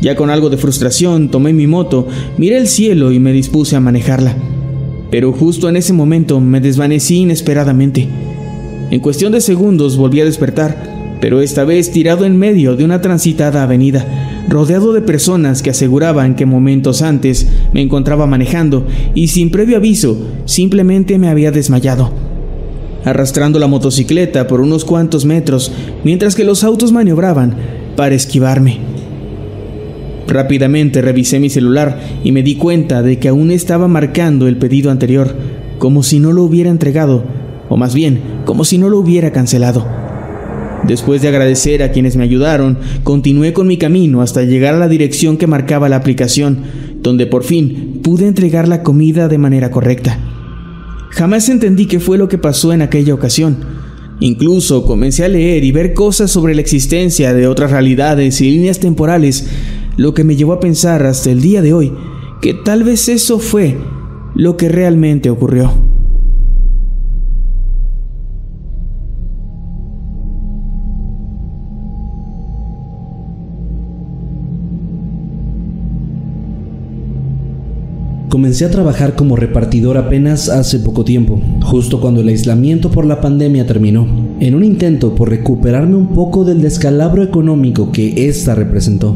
Ya 0.02 0.16
con 0.16 0.32
algo 0.32 0.50
de 0.50 0.58
frustración 0.58 1.30
tomé 1.30 1.54
mi 1.54 1.68
moto, 1.68 2.08
miré 2.40 2.58
el 2.58 2.68
cielo 2.68 3.12
y 3.12 3.20
me 3.20 3.32
dispuse 3.32 3.76
a 3.76 3.80
manejarla. 3.80 4.36
Pero 5.12 5.34
justo 5.34 5.70
en 5.70 5.78
ese 5.78 5.94
momento 5.94 6.40
me 6.40 6.62
desvanecí 6.62 7.18
inesperadamente. 7.18 8.08
En 8.90 9.00
cuestión 9.02 9.34
de 9.34 9.40
segundos 9.40 9.98
volví 9.98 10.20
a 10.20 10.26
despertar, 10.26 11.20
pero 11.22 11.42
esta 11.42 11.64
vez 11.64 11.92
tirado 11.92 12.26
en 12.26 12.38
medio 12.38 12.76
de 12.76 12.86
una 12.86 13.02
transitada 13.02 13.62
avenida, 13.62 14.33
rodeado 14.48 14.94
de 14.94 15.02
personas 15.02 15.62
que 15.62 15.70
aseguraban 15.70 16.36
que 16.36 16.46
momentos 16.46 17.02
antes 17.02 17.48
me 17.74 17.82
encontraba 17.82 18.28
manejando 18.28 18.86
y 19.14 19.28
sin 19.28 19.52
previo 19.52 19.78
aviso 19.78 20.18
simplemente 20.46 21.18
me 21.18 21.30
había 21.30 21.52
desmayado. 21.52 22.12
Arrastrando 23.06 23.60
la 23.60 23.68
motocicleta 23.68 24.48
por 24.48 24.62
unos 24.62 24.86
cuantos 24.86 25.26
metros 25.26 25.72
mientras 26.04 26.36
que 26.36 26.44
los 26.44 26.64
autos 26.64 26.92
maniobraban 26.92 27.56
para 27.96 28.16
esquivarme. 28.16 28.80
Rápidamente 30.28 31.02
revisé 31.02 31.40
mi 31.40 31.50
celular 31.50 32.00
y 32.24 32.32
me 32.32 32.44
di 32.44 32.56
cuenta 32.56 33.02
de 33.02 33.20
que 33.20 33.28
aún 33.28 33.52
estaba 33.52 33.88
marcando 33.88 34.48
el 34.48 34.58
pedido 34.58 34.90
anterior, 34.90 35.36
como 35.80 36.02
si 36.02 36.20
no 36.20 36.32
lo 36.32 36.44
hubiera 36.44 36.70
entregado, 36.70 37.24
o 37.70 37.78
más 37.78 37.94
bien, 37.94 38.22
como 38.46 38.64
si 38.64 38.78
no 38.78 38.90
lo 38.90 39.00
hubiera 39.00 39.32
cancelado. 39.32 40.03
Después 40.88 41.22
de 41.22 41.30
agradecer 41.30 41.82
a 41.82 41.92
quienes 41.92 42.16
me 42.16 42.24
ayudaron, 42.24 42.78
continué 43.04 43.54
con 43.54 43.68
mi 43.68 43.78
camino 43.78 44.22
hasta 44.22 44.44
llegar 44.44 44.76
a 44.76 44.80
la 44.80 44.88
dirección 44.88 45.38
que 45.38 45.48
marcaba 45.48 45.90
la 45.90 45.96
aplicación, 45.96 46.64
donde 47.02 47.26
por 47.26 47.44
fin 47.44 48.00
pude 48.04 48.28
entregar 48.28 48.68
la 48.68 48.84
comida 48.84 49.28
de 49.28 49.38
manera 49.38 49.72
correcta. 49.72 50.20
Jamás 51.12 51.48
entendí 51.50 51.86
qué 51.86 52.00
fue 52.00 52.18
lo 52.18 52.28
que 52.28 52.38
pasó 52.38 52.74
en 52.74 52.82
aquella 52.82 53.14
ocasión. 53.14 53.58
Incluso 54.20 54.86
comencé 54.86 55.26
a 55.26 55.30
leer 55.30 55.64
y 55.64 55.72
ver 55.72 55.94
cosas 55.94 56.32
sobre 56.32 56.56
la 56.56 56.62
existencia 56.62 57.34
de 57.34 57.48
otras 57.48 57.72
realidades 57.72 58.42
y 58.42 58.52
líneas 58.52 58.80
temporales, 58.80 59.48
lo 59.96 60.14
que 60.14 60.24
me 60.24 60.36
llevó 60.36 60.54
a 60.54 60.60
pensar 60.60 61.06
hasta 61.06 61.30
el 61.30 61.42
día 61.42 61.62
de 61.62 61.74
hoy 61.74 61.94
que 62.44 62.54
tal 62.54 62.84
vez 62.84 63.08
eso 63.08 63.40
fue 63.40 63.78
lo 64.36 64.58
que 64.58 64.68
realmente 64.68 65.30
ocurrió. 65.30 65.93
Comencé 78.34 78.66
a 78.66 78.72
trabajar 78.72 79.16
como 79.16 79.36
repartidor 79.36 79.96
apenas 79.96 80.50
hace 80.50 80.80
poco 80.80 81.06
tiempo, 81.06 81.40
justo 81.62 82.02
cuando 82.02 82.22
el 82.22 82.30
aislamiento 82.30 82.90
por 82.90 83.06
la 83.06 83.22
pandemia 83.22 83.68
terminó, 83.68 84.08
en 84.40 84.56
un 84.56 84.64
intento 84.64 85.14
por 85.14 85.30
recuperarme 85.30 85.96
un 85.98 86.08
poco 86.08 86.44
del 86.44 86.60
descalabro 86.60 87.22
económico 87.22 87.92
que 87.92 88.28
ésta 88.28 88.56
representó. 88.56 89.16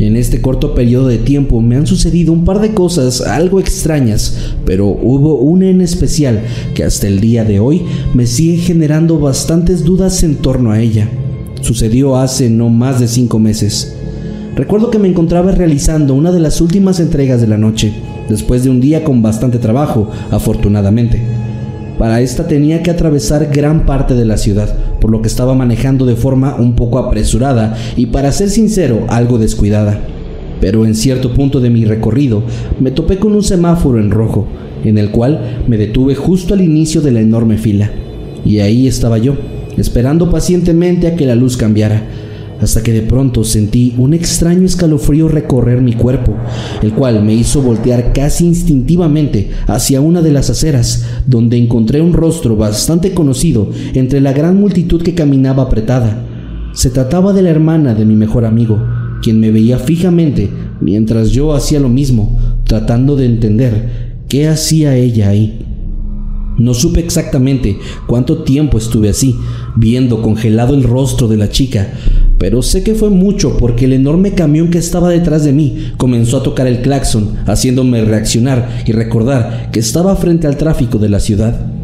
En 0.00 0.16
este 0.16 0.40
corto 0.40 0.74
periodo 0.74 1.06
de 1.06 1.18
tiempo 1.18 1.60
me 1.60 1.76
han 1.76 1.86
sucedido 1.86 2.32
un 2.32 2.44
par 2.44 2.60
de 2.60 2.74
cosas 2.74 3.20
algo 3.20 3.60
extrañas, 3.60 4.56
pero 4.66 4.88
hubo 4.88 5.36
una 5.36 5.68
en 5.68 5.80
especial 5.80 6.42
que 6.74 6.82
hasta 6.82 7.06
el 7.06 7.20
día 7.20 7.44
de 7.44 7.60
hoy 7.60 7.82
me 8.14 8.26
sigue 8.26 8.56
generando 8.56 9.20
bastantes 9.20 9.84
dudas 9.84 10.24
en 10.24 10.34
torno 10.34 10.72
a 10.72 10.80
ella. 10.80 11.08
Sucedió 11.60 12.16
hace 12.16 12.50
no 12.50 12.68
más 12.68 12.98
de 12.98 13.06
cinco 13.06 13.38
meses. 13.38 13.94
Recuerdo 14.56 14.90
que 14.90 15.00
me 15.00 15.08
encontraba 15.08 15.50
realizando 15.50 16.14
una 16.14 16.30
de 16.30 16.38
las 16.38 16.60
últimas 16.60 17.00
entregas 17.00 17.40
de 17.40 17.48
la 17.48 17.58
noche 17.58 17.92
después 18.28 18.62
de 18.62 18.70
un 18.70 18.80
día 18.80 19.02
con 19.02 19.20
bastante 19.20 19.58
trabajo, 19.58 20.08
afortunadamente. 20.30 21.20
Para 21.98 22.20
esta 22.20 22.46
tenía 22.46 22.80
que 22.80 22.92
atravesar 22.92 23.50
gran 23.52 23.84
parte 23.84 24.14
de 24.14 24.24
la 24.24 24.36
ciudad, 24.36 24.72
por 25.00 25.10
lo 25.10 25.22
que 25.22 25.28
estaba 25.28 25.54
manejando 25.54 26.06
de 26.06 26.14
forma 26.14 26.54
un 26.54 26.74
poco 26.76 26.98
apresurada 26.98 27.76
y 27.96 28.06
para 28.06 28.30
ser 28.30 28.48
sincero, 28.48 29.04
algo 29.08 29.38
descuidada. 29.38 29.98
Pero 30.60 30.86
en 30.86 30.94
cierto 30.94 31.34
punto 31.34 31.60
de 31.60 31.70
mi 31.70 31.84
recorrido 31.84 32.44
me 32.78 32.92
topé 32.92 33.18
con 33.18 33.34
un 33.34 33.42
semáforo 33.42 33.98
en 33.98 34.12
rojo, 34.12 34.46
en 34.84 34.98
el 34.98 35.10
cual 35.10 35.62
me 35.66 35.78
detuve 35.78 36.14
justo 36.14 36.54
al 36.54 36.60
inicio 36.60 37.00
de 37.00 37.10
la 37.10 37.20
enorme 37.20 37.58
fila. 37.58 37.90
Y 38.44 38.60
ahí 38.60 38.86
estaba 38.86 39.18
yo, 39.18 39.34
esperando 39.76 40.30
pacientemente 40.30 41.08
a 41.08 41.16
que 41.16 41.26
la 41.26 41.34
luz 41.34 41.56
cambiara, 41.56 42.02
hasta 42.64 42.82
que 42.82 42.92
de 42.92 43.02
pronto 43.02 43.44
sentí 43.44 43.94
un 43.98 44.14
extraño 44.14 44.64
escalofrío 44.64 45.28
recorrer 45.28 45.80
mi 45.82 45.92
cuerpo, 45.92 46.34
el 46.82 46.92
cual 46.92 47.22
me 47.22 47.34
hizo 47.34 47.62
voltear 47.62 48.12
casi 48.12 48.46
instintivamente 48.46 49.50
hacia 49.66 50.00
una 50.00 50.22
de 50.22 50.32
las 50.32 50.50
aceras, 50.50 51.04
donde 51.26 51.56
encontré 51.56 52.00
un 52.00 52.14
rostro 52.14 52.56
bastante 52.56 53.14
conocido 53.14 53.70
entre 53.94 54.20
la 54.20 54.32
gran 54.32 54.58
multitud 54.58 55.02
que 55.02 55.14
caminaba 55.14 55.64
apretada. 55.64 56.24
Se 56.72 56.90
trataba 56.90 57.32
de 57.32 57.42
la 57.42 57.50
hermana 57.50 57.94
de 57.94 58.04
mi 58.04 58.16
mejor 58.16 58.44
amigo, 58.44 58.82
quien 59.22 59.38
me 59.38 59.50
veía 59.50 59.78
fijamente 59.78 60.50
mientras 60.80 61.30
yo 61.30 61.54
hacía 61.54 61.80
lo 61.80 61.88
mismo, 61.88 62.38
tratando 62.64 63.14
de 63.14 63.26
entender 63.26 64.16
qué 64.28 64.48
hacía 64.48 64.96
ella 64.96 65.28
ahí. 65.28 65.73
No 66.56 66.74
supe 66.74 67.00
exactamente 67.00 67.78
cuánto 68.06 68.44
tiempo 68.44 68.78
estuve 68.78 69.08
así, 69.08 69.36
viendo 69.76 70.22
congelado 70.22 70.74
el 70.74 70.84
rostro 70.84 71.26
de 71.26 71.36
la 71.36 71.50
chica, 71.50 71.92
pero 72.38 72.62
sé 72.62 72.84
que 72.84 72.94
fue 72.94 73.10
mucho 73.10 73.56
porque 73.56 73.86
el 73.86 73.92
enorme 73.92 74.34
camión 74.34 74.70
que 74.70 74.78
estaba 74.78 75.08
detrás 75.08 75.44
de 75.44 75.52
mí 75.52 75.92
comenzó 75.96 76.38
a 76.38 76.42
tocar 76.42 76.66
el 76.66 76.82
claxon, 76.82 77.36
haciéndome 77.46 78.04
reaccionar 78.04 78.82
y 78.86 78.92
recordar 78.92 79.70
que 79.72 79.80
estaba 79.80 80.14
frente 80.16 80.46
al 80.46 80.56
tráfico 80.56 80.98
de 80.98 81.08
la 81.08 81.20
ciudad. 81.20 81.83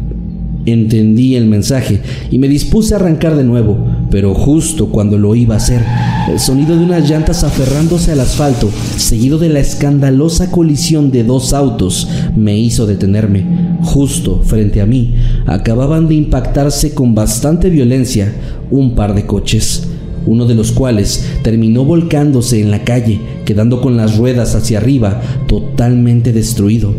Entendí 0.65 1.35
el 1.35 1.47
mensaje 1.47 2.01
y 2.29 2.37
me 2.37 2.47
dispuse 2.47 2.93
a 2.93 2.97
arrancar 2.97 3.35
de 3.35 3.43
nuevo, 3.43 3.77
pero 4.11 4.35
justo 4.35 4.89
cuando 4.89 5.17
lo 5.17 5.33
iba 5.33 5.55
a 5.55 5.57
hacer, 5.57 5.81
el 6.29 6.39
sonido 6.39 6.77
de 6.77 6.83
unas 6.83 7.09
llantas 7.09 7.43
aferrándose 7.43 8.11
al 8.11 8.19
asfalto, 8.19 8.69
seguido 8.95 9.39
de 9.39 9.49
la 9.49 9.59
escandalosa 9.59 10.51
colisión 10.51 11.09
de 11.09 11.23
dos 11.23 11.53
autos, 11.53 12.07
me 12.35 12.59
hizo 12.59 12.85
detenerme. 12.85 13.77
Justo 13.81 14.41
frente 14.45 14.81
a 14.81 14.85
mí, 14.85 15.15
acababan 15.47 16.07
de 16.07 16.13
impactarse 16.13 16.93
con 16.93 17.15
bastante 17.15 17.71
violencia 17.71 18.31
un 18.69 18.93
par 18.93 19.15
de 19.15 19.25
coches 19.25 19.87
uno 20.27 20.45
de 20.45 20.53
los 20.53 20.71
cuales 20.71 21.25
terminó 21.41 21.83
volcándose 21.83 22.61
en 22.61 22.69
la 22.69 22.83
calle, 22.83 23.19
quedando 23.43 23.81
con 23.81 23.97
las 23.97 24.17
ruedas 24.17 24.53
hacia 24.53 24.77
arriba, 24.77 25.19
totalmente 25.47 26.31
destruido, 26.31 26.93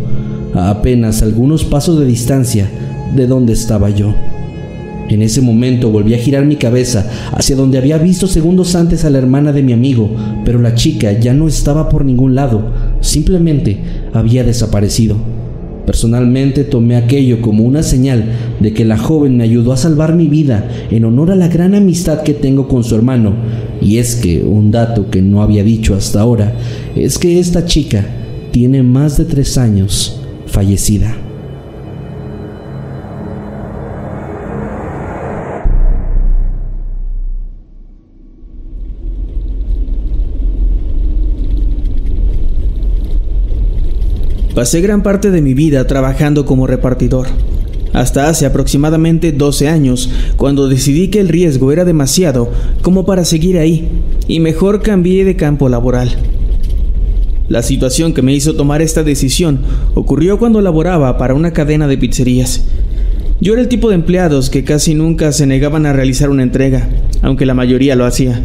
a 0.54 0.70
apenas 0.70 1.22
algunos 1.22 1.64
pasos 1.64 2.00
de 2.00 2.06
distancia 2.06 2.68
de 3.14 3.26
donde 3.26 3.52
estaba 3.52 3.90
yo. 3.90 4.14
En 5.08 5.20
ese 5.20 5.42
momento 5.42 5.90
volví 5.90 6.14
a 6.14 6.18
girar 6.18 6.46
mi 6.46 6.56
cabeza 6.56 7.06
hacia 7.32 7.54
donde 7.54 7.76
había 7.76 7.98
visto 7.98 8.26
segundos 8.26 8.74
antes 8.74 9.04
a 9.04 9.10
la 9.10 9.18
hermana 9.18 9.52
de 9.52 9.62
mi 9.62 9.72
amigo, 9.72 10.10
pero 10.44 10.58
la 10.58 10.74
chica 10.74 11.12
ya 11.12 11.34
no 11.34 11.48
estaba 11.48 11.88
por 11.88 12.04
ningún 12.04 12.34
lado, 12.34 12.70
simplemente 13.00 13.78
había 14.14 14.42
desaparecido. 14.42 15.16
Personalmente 15.84 16.62
tomé 16.62 16.96
aquello 16.96 17.42
como 17.42 17.64
una 17.64 17.82
señal 17.82 18.24
de 18.60 18.72
que 18.72 18.84
la 18.84 18.96
joven 18.96 19.36
me 19.36 19.44
ayudó 19.44 19.72
a 19.72 19.76
salvar 19.76 20.14
mi 20.14 20.28
vida 20.28 20.68
en 20.90 21.04
honor 21.04 21.32
a 21.32 21.36
la 21.36 21.48
gran 21.48 21.74
amistad 21.74 22.22
que 22.22 22.34
tengo 22.34 22.68
con 22.68 22.84
su 22.84 22.94
hermano. 22.94 23.34
Y 23.80 23.98
es 23.98 24.14
que 24.14 24.44
un 24.44 24.70
dato 24.70 25.10
que 25.10 25.22
no 25.22 25.42
había 25.42 25.64
dicho 25.64 25.94
hasta 25.94 26.20
ahora 26.20 26.54
es 26.94 27.18
que 27.18 27.40
esta 27.40 27.64
chica 27.66 28.06
tiene 28.52 28.82
más 28.84 29.18
de 29.18 29.24
tres 29.24 29.58
años 29.58 30.20
fallecida. 30.46 31.16
Pasé 44.54 44.82
gran 44.82 45.02
parte 45.02 45.30
de 45.30 45.40
mi 45.40 45.54
vida 45.54 45.86
trabajando 45.86 46.44
como 46.44 46.66
repartidor, 46.66 47.26
hasta 47.94 48.28
hace 48.28 48.44
aproximadamente 48.44 49.32
12 49.32 49.68
años, 49.68 50.10
cuando 50.36 50.68
decidí 50.68 51.08
que 51.08 51.20
el 51.20 51.30
riesgo 51.30 51.72
era 51.72 51.86
demasiado 51.86 52.52
como 52.82 53.06
para 53.06 53.24
seguir 53.24 53.56
ahí, 53.56 53.88
y 54.28 54.40
mejor 54.40 54.82
cambié 54.82 55.24
de 55.24 55.36
campo 55.36 55.70
laboral. 55.70 56.10
La 57.48 57.62
situación 57.62 58.12
que 58.12 58.20
me 58.20 58.34
hizo 58.34 58.54
tomar 58.54 58.82
esta 58.82 59.02
decisión 59.02 59.60
ocurrió 59.94 60.38
cuando 60.38 60.60
laboraba 60.60 61.16
para 61.16 61.34
una 61.34 61.54
cadena 61.54 61.88
de 61.88 61.96
pizzerías. 61.96 62.62
Yo 63.40 63.54
era 63.54 63.62
el 63.62 63.68
tipo 63.68 63.88
de 63.88 63.94
empleados 63.94 64.50
que 64.50 64.64
casi 64.64 64.94
nunca 64.94 65.32
se 65.32 65.46
negaban 65.46 65.86
a 65.86 65.94
realizar 65.94 66.28
una 66.28 66.42
entrega, 66.42 66.90
aunque 67.22 67.46
la 67.46 67.54
mayoría 67.54 67.96
lo 67.96 68.04
hacía. 68.04 68.42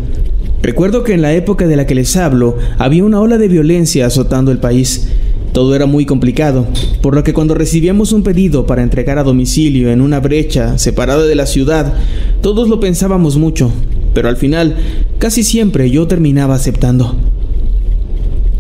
Recuerdo 0.62 1.04
que 1.04 1.14
en 1.14 1.22
la 1.22 1.34
época 1.34 1.68
de 1.68 1.76
la 1.76 1.86
que 1.86 1.96
les 1.96 2.16
hablo 2.16 2.58
había 2.78 3.04
una 3.04 3.20
ola 3.20 3.38
de 3.38 3.50
violencia 3.50 4.08
azotando 4.08 4.52
el 4.52 4.60
país, 4.60 5.10
todo 5.58 5.74
era 5.74 5.88
muy 5.88 6.06
complicado, 6.06 6.68
por 7.02 7.16
lo 7.16 7.24
que 7.24 7.34
cuando 7.34 7.56
recibíamos 7.56 8.14
un 8.14 8.22
pedido 8.22 8.68
para 8.68 8.84
entregar 8.84 9.18
a 9.18 9.24
domicilio 9.24 9.90
en 9.90 10.02
una 10.02 10.20
brecha 10.20 10.78
separada 10.78 11.26
de 11.26 11.34
la 11.34 11.48
ciudad, 11.48 11.96
todos 12.42 12.70
lo 12.70 12.80
pensábamos 12.80 13.38
mucho, 13.38 13.72
pero 14.14 14.30
al 14.30 14.38
final 14.38 14.76
casi 15.18 15.44
siempre 15.44 15.90
yo 15.90 16.06
terminaba 16.06 16.54
aceptando. 16.54 17.16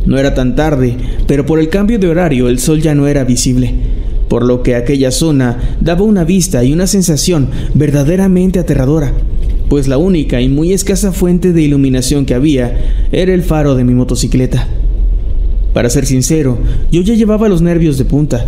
No 0.07 0.17
era 0.17 0.33
tan 0.33 0.55
tarde, 0.55 0.97
pero 1.27 1.45
por 1.45 1.59
el 1.59 1.69
cambio 1.69 1.99
de 1.99 2.07
horario 2.07 2.49
el 2.49 2.57
sol 2.57 2.81
ya 2.81 2.95
no 2.95 3.05
era 3.05 3.23
visible, 3.25 3.75
por 4.27 4.43
lo 4.43 4.63
que 4.63 4.73
aquella 4.73 5.11
zona 5.11 5.77
daba 5.79 6.01
una 6.01 6.23
vista 6.23 6.63
y 6.63 6.73
una 6.73 6.87
sensación 6.87 7.51
verdaderamente 7.75 8.57
aterradora, 8.57 9.13
pues 9.69 9.87
la 9.87 9.99
única 9.99 10.41
y 10.41 10.49
muy 10.49 10.73
escasa 10.73 11.11
fuente 11.11 11.53
de 11.53 11.61
iluminación 11.61 12.25
que 12.25 12.33
había 12.33 13.05
era 13.11 13.35
el 13.35 13.43
faro 13.43 13.75
de 13.75 13.83
mi 13.83 13.93
motocicleta. 13.93 14.67
Para 15.77 15.91
ser 15.91 16.07
sincero, 16.07 16.57
yo 16.91 17.03
ya 17.03 17.13
llevaba 17.13 17.47
los 17.47 17.61
nervios 17.61 17.99
de 17.99 18.05
punta, 18.05 18.43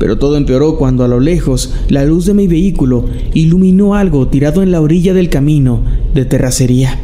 pero 0.00 0.18
todo 0.18 0.36
empeoró 0.36 0.76
cuando 0.76 1.04
a 1.04 1.08
lo 1.08 1.20
lejos 1.20 1.72
la 1.88 2.04
luz 2.04 2.26
de 2.26 2.34
mi 2.34 2.48
vehículo 2.48 3.04
iluminó 3.34 3.94
algo 3.94 4.26
tirado 4.26 4.64
en 4.64 4.72
la 4.72 4.80
orilla 4.80 5.14
del 5.14 5.28
camino 5.28 5.80
de 6.12 6.24
terracería. 6.24 6.98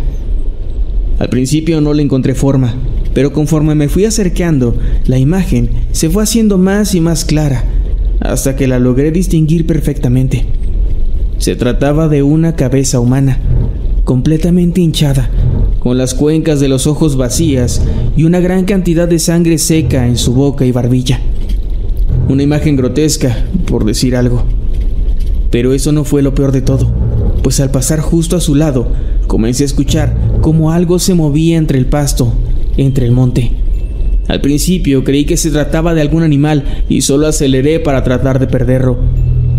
Al 1.21 1.29
principio 1.29 1.81
no 1.81 1.95
le 1.95 2.03
encontré 2.03 2.35
forma, 2.35 2.75
pero 3.15 3.33
conforme 3.33 3.77
me 3.77 3.89
fui 3.89 4.05
acercando, 4.05 4.77
la 5.07 5.21
imagen 5.21 5.71
se 5.93 6.11
fue 6.11 6.25
haciendo 6.25 6.59
más 6.59 6.97
y 6.97 7.01
más 7.01 7.25
clara, 7.25 7.63
hasta 8.19 8.57
que 8.57 8.67
la 8.67 8.81
logré 8.81 9.13
distinguir 9.13 9.65
perfectamente. 9.65 10.45
Se 11.39 11.55
trataba 11.55 12.09
de 12.09 12.25
una 12.25 12.57
cabeza 12.57 12.99
humana, 12.99 13.39
completamente 14.03 14.81
hinchada, 14.81 15.31
con 15.79 15.99
las 15.99 16.15
cuencas 16.15 16.61
de 16.61 16.69
los 16.69 16.87
ojos 16.87 17.17
vacías 17.17 17.83
y 18.17 18.25
una 18.25 18.41
gran 18.41 18.65
cantidad 18.65 19.09
de 19.09 19.19
sangre 19.19 19.59
seca 19.59 20.07
en 20.07 20.17
su 20.17 20.35
boca 20.35 20.65
y 20.65 20.73
barbilla. 20.73 21.21
Una 22.29 22.43
imagen 22.43 22.77
grotesca, 22.77 23.45
por 23.67 23.85
decir 23.85 24.17
algo. 24.17 24.45
Pero 25.51 25.73
eso 25.73 25.93
no 25.93 26.05
fue 26.05 26.23
lo 26.23 26.35
peor 26.35 26.53
de 26.53 26.61
todo, 26.61 26.91
pues 27.43 27.61
al 27.61 27.71
pasar 27.71 28.01
justo 28.01 28.37
a 28.37 28.41
su 28.41 28.55
lado, 28.55 28.93
comencé 29.27 29.63
a 29.63 29.67
escuchar 29.67 30.17
como 30.41 30.71
algo 30.73 30.99
se 30.99 31.15
movía 31.15 31.57
entre 31.57 31.79
el 31.79 31.87
pasto, 31.87 32.35
entre 32.77 33.07
el 33.07 33.13
monte. 33.13 33.53
Al 34.29 34.43
principio 34.43 35.05
creí 35.05 35.25
que 35.25 35.39
se 35.39 35.51
trataba 35.51 35.95
de 35.95 36.03
algún 36.03 36.23
animal 36.23 36.85
y 36.89 37.01
solo 37.01 37.27
aceleré 37.27 37.81
para 37.81 38.05
tratar 38.05 38.39
de 38.39 38.47
perderlo. 38.47 38.99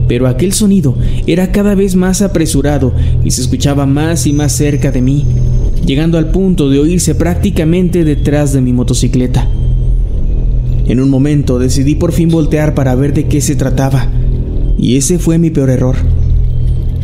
Pero 0.07 0.27
aquel 0.27 0.53
sonido 0.53 0.95
era 1.27 1.51
cada 1.51 1.75
vez 1.75 1.95
más 1.95 2.21
apresurado 2.21 2.93
y 3.23 3.31
se 3.31 3.41
escuchaba 3.41 3.85
más 3.85 4.27
y 4.27 4.33
más 4.33 4.51
cerca 4.51 4.91
de 4.91 5.01
mí, 5.01 5.25
llegando 5.85 6.17
al 6.17 6.31
punto 6.31 6.69
de 6.69 6.79
oírse 6.79 7.15
prácticamente 7.15 8.03
detrás 8.03 8.53
de 8.53 8.61
mi 8.61 8.73
motocicleta. 8.73 9.47
En 10.87 10.99
un 10.99 11.09
momento 11.09 11.59
decidí 11.59 11.95
por 11.95 12.11
fin 12.11 12.29
voltear 12.29 12.73
para 12.73 12.95
ver 12.95 13.13
de 13.13 13.27
qué 13.27 13.41
se 13.41 13.55
trataba, 13.55 14.07
y 14.77 14.97
ese 14.97 15.19
fue 15.19 15.37
mi 15.37 15.49
peor 15.49 15.69
error. 15.69 15.95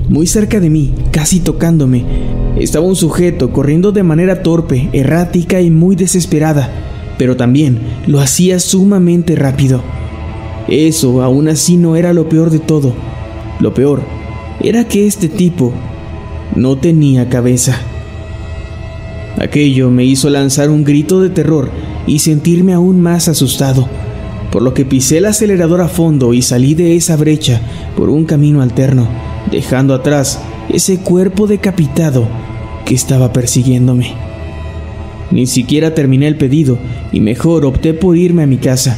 Muy 0.09 0.27
cerca 0.27 0.59
de 0.59 0.69
mí, 0.69 0.93
casi 1.11 1.39
tocándome, 1.39 2.03
estaba 2.59 2.85
un 2.85 2.95
sujeto 2.95 3.51
corriendo 3.51 3.91
de 3.91 4.03
manera 4.03 4.41
torpe, 4.41 4.89
errática 4.93 5.61
y 5.61 5.69
muy 5.69 5.95
desesperada, 5.95 6.69
pero 7.17 7.35
también 7.35 7.79
lo 8.07 8.19
hacía 8.19 8.59
sumamente 8.59 9.35
rápido. 9.35 9.83
Eso 10.67 11.21
aún 11.21 11.47
así 11.47 11.77
no 11.77 11.95
era 11.95 12.13
lo 12.13 12.27
peor 12.27 12.49
de 12.49 12.59
todo. 12.59 12.93
Lo 13.59 13.73
peor 13.73 14.01
era 14.61 14.88
que 14.88 15.05
este 15.05 15.27
tipo 15.27 15.73
no 16.55 16.77
tenía 16.77 17.29
cabeza. 17.29 17.79
Aquello 19.37 19.91
me 19.91 20.05
hizo 20.05 20.29
lanzar 20.29 20.69
un 20.69 20.83
grito 20.83 21.21
de 21.21 21.29
terror 21.29 21.69
y 22.07 22.19
sentirme 22.19 22.73
aún 22.73 23.01
más 23.01 23.27
asustado, 23.27 23.87
por 24.51 24.61
lo 24.61 24.73
que 24.73 24.85
pisé 24.85 25.17
el 25.17 25.25
acelerador 25.25 25.81
a 25.81 25.89
fondo 25.89 26.33
y 26.33 26.41
salí 26.41 26.73
de 26.73 26.95
esa 26.95 27.17
brecha 27.17 27.59
por 27.97 28.09
un 28.09 28.25
camino 28.25 28.61
alterno, 28.61 29.07
dejando 29.51 29.93
atrás 29.93 30.39
ese 30.69 30.99
cuerpo 30.99 31.47
decapitado 31.47 32.27
que 32.85 32.95
estaba 32.95 33.33
persiguiéndome. 33.33 34.13
Ni 35.31 35.47
siquiera 35.47 35.93
terminé 35.93 36.27
el 36.27 36.37
pedido 36.37 36.77
y 37.11 37.19
mejor 37.19 37.65
opté 37.65 37.93
por 37.93 38.15
irme 38.15 38.43
a 38.43 38.47
mi 38.47 38.57
casa, 38.57 38.97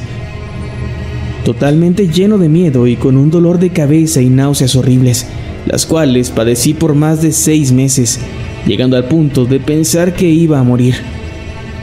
totalmente 1.46 2.10
lleno 2.10 2.38
de 2.38 2.50
miedo 2.50 2.86
y 2.86 2.96
con 2.96 3.18
un 3.18 3.32
dolor 3.32 3.58
de 3.58 3.72
cabeza 3.72 4.22
y 4.22 4.30
náuseas 4.30 4.76
horribles, 4.76 5.26
las 5.66 5.86
cuales 5.86 6.30
padecí 6.30 6.76
por 6.76 6.94
más 6.94 7.22
de 7.22 7.32
seis 7.32 7.72
meses 7.72 8.20
llegando 8.66 8.98
al 8.98 9.06
punto 9.06 9.46
de 9.46 9.60
pensar 9.60 10.14
que 10.14 10.28
iba 10.30 10.60
a 10.60 10.64
morir, 10.64 10.96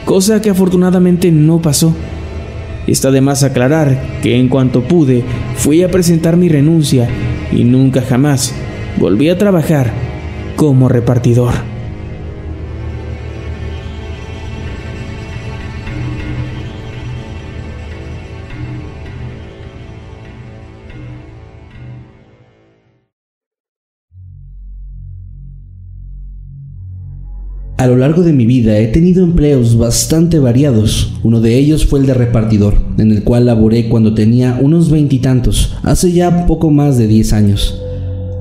cosa 0.05 0.41
que 0.41 0.49
afortunadamente 0.49 1.31
no 1.31 1.61
pasó. 1.61 1.95
Está 2.87 3.09
de 3.11 3.21
más 3.21 3.43
aclarar 3.43 4.19
que 4.21 4.37
en 4.37 4.47
cuanto 4.47 4.83
pude 4.83 5.23
fui 5.55 5.81
a 5.81 5.89
presentar 5.89 6.37
mi 6.37 6.49
renuncia 6.49 7.07
y 7.51 7.63
nunca 7.63 8.01
jamás 8.01 8.53
volví 8.97 9.29
a 9.29 9.37
trabajar 9.37 9.91
como 10.55 10.87
repartidor. 10.87 11.74
Lo 27.95 28.01
largo 28.01 28.23
de 28.23 28.33
mi 28.33 28.45
vida 28.45 28.77
he 28.77 28.87
tenido 28.87 29.23
empleos 29.23 29.77
bastante 29.77 30.37
variados. 30.37 31.13
Uno 31.23 31.39
de 31.39 31.57
ellos 31.57 31.85
fue 31.85 31.99
el 31.99 32.05
de 32.05 32.13
repartidor, 32.13 32.75
en 32.97 33.09
el 33.09 33.23
cual 33.23 33.45
laboré 33.45 33.87
cuando 33.87 34.13
tenía 34.13 34.59
unos 34.61 34.91
veintitantos, 34.91 35.75
hace 35.81 36.11
ya 36.11 36.45
poco 36.45 36.69
más 36.71 36.97
de 36.97 37.07
diez 37.07 37.31
años. 37.31 37.81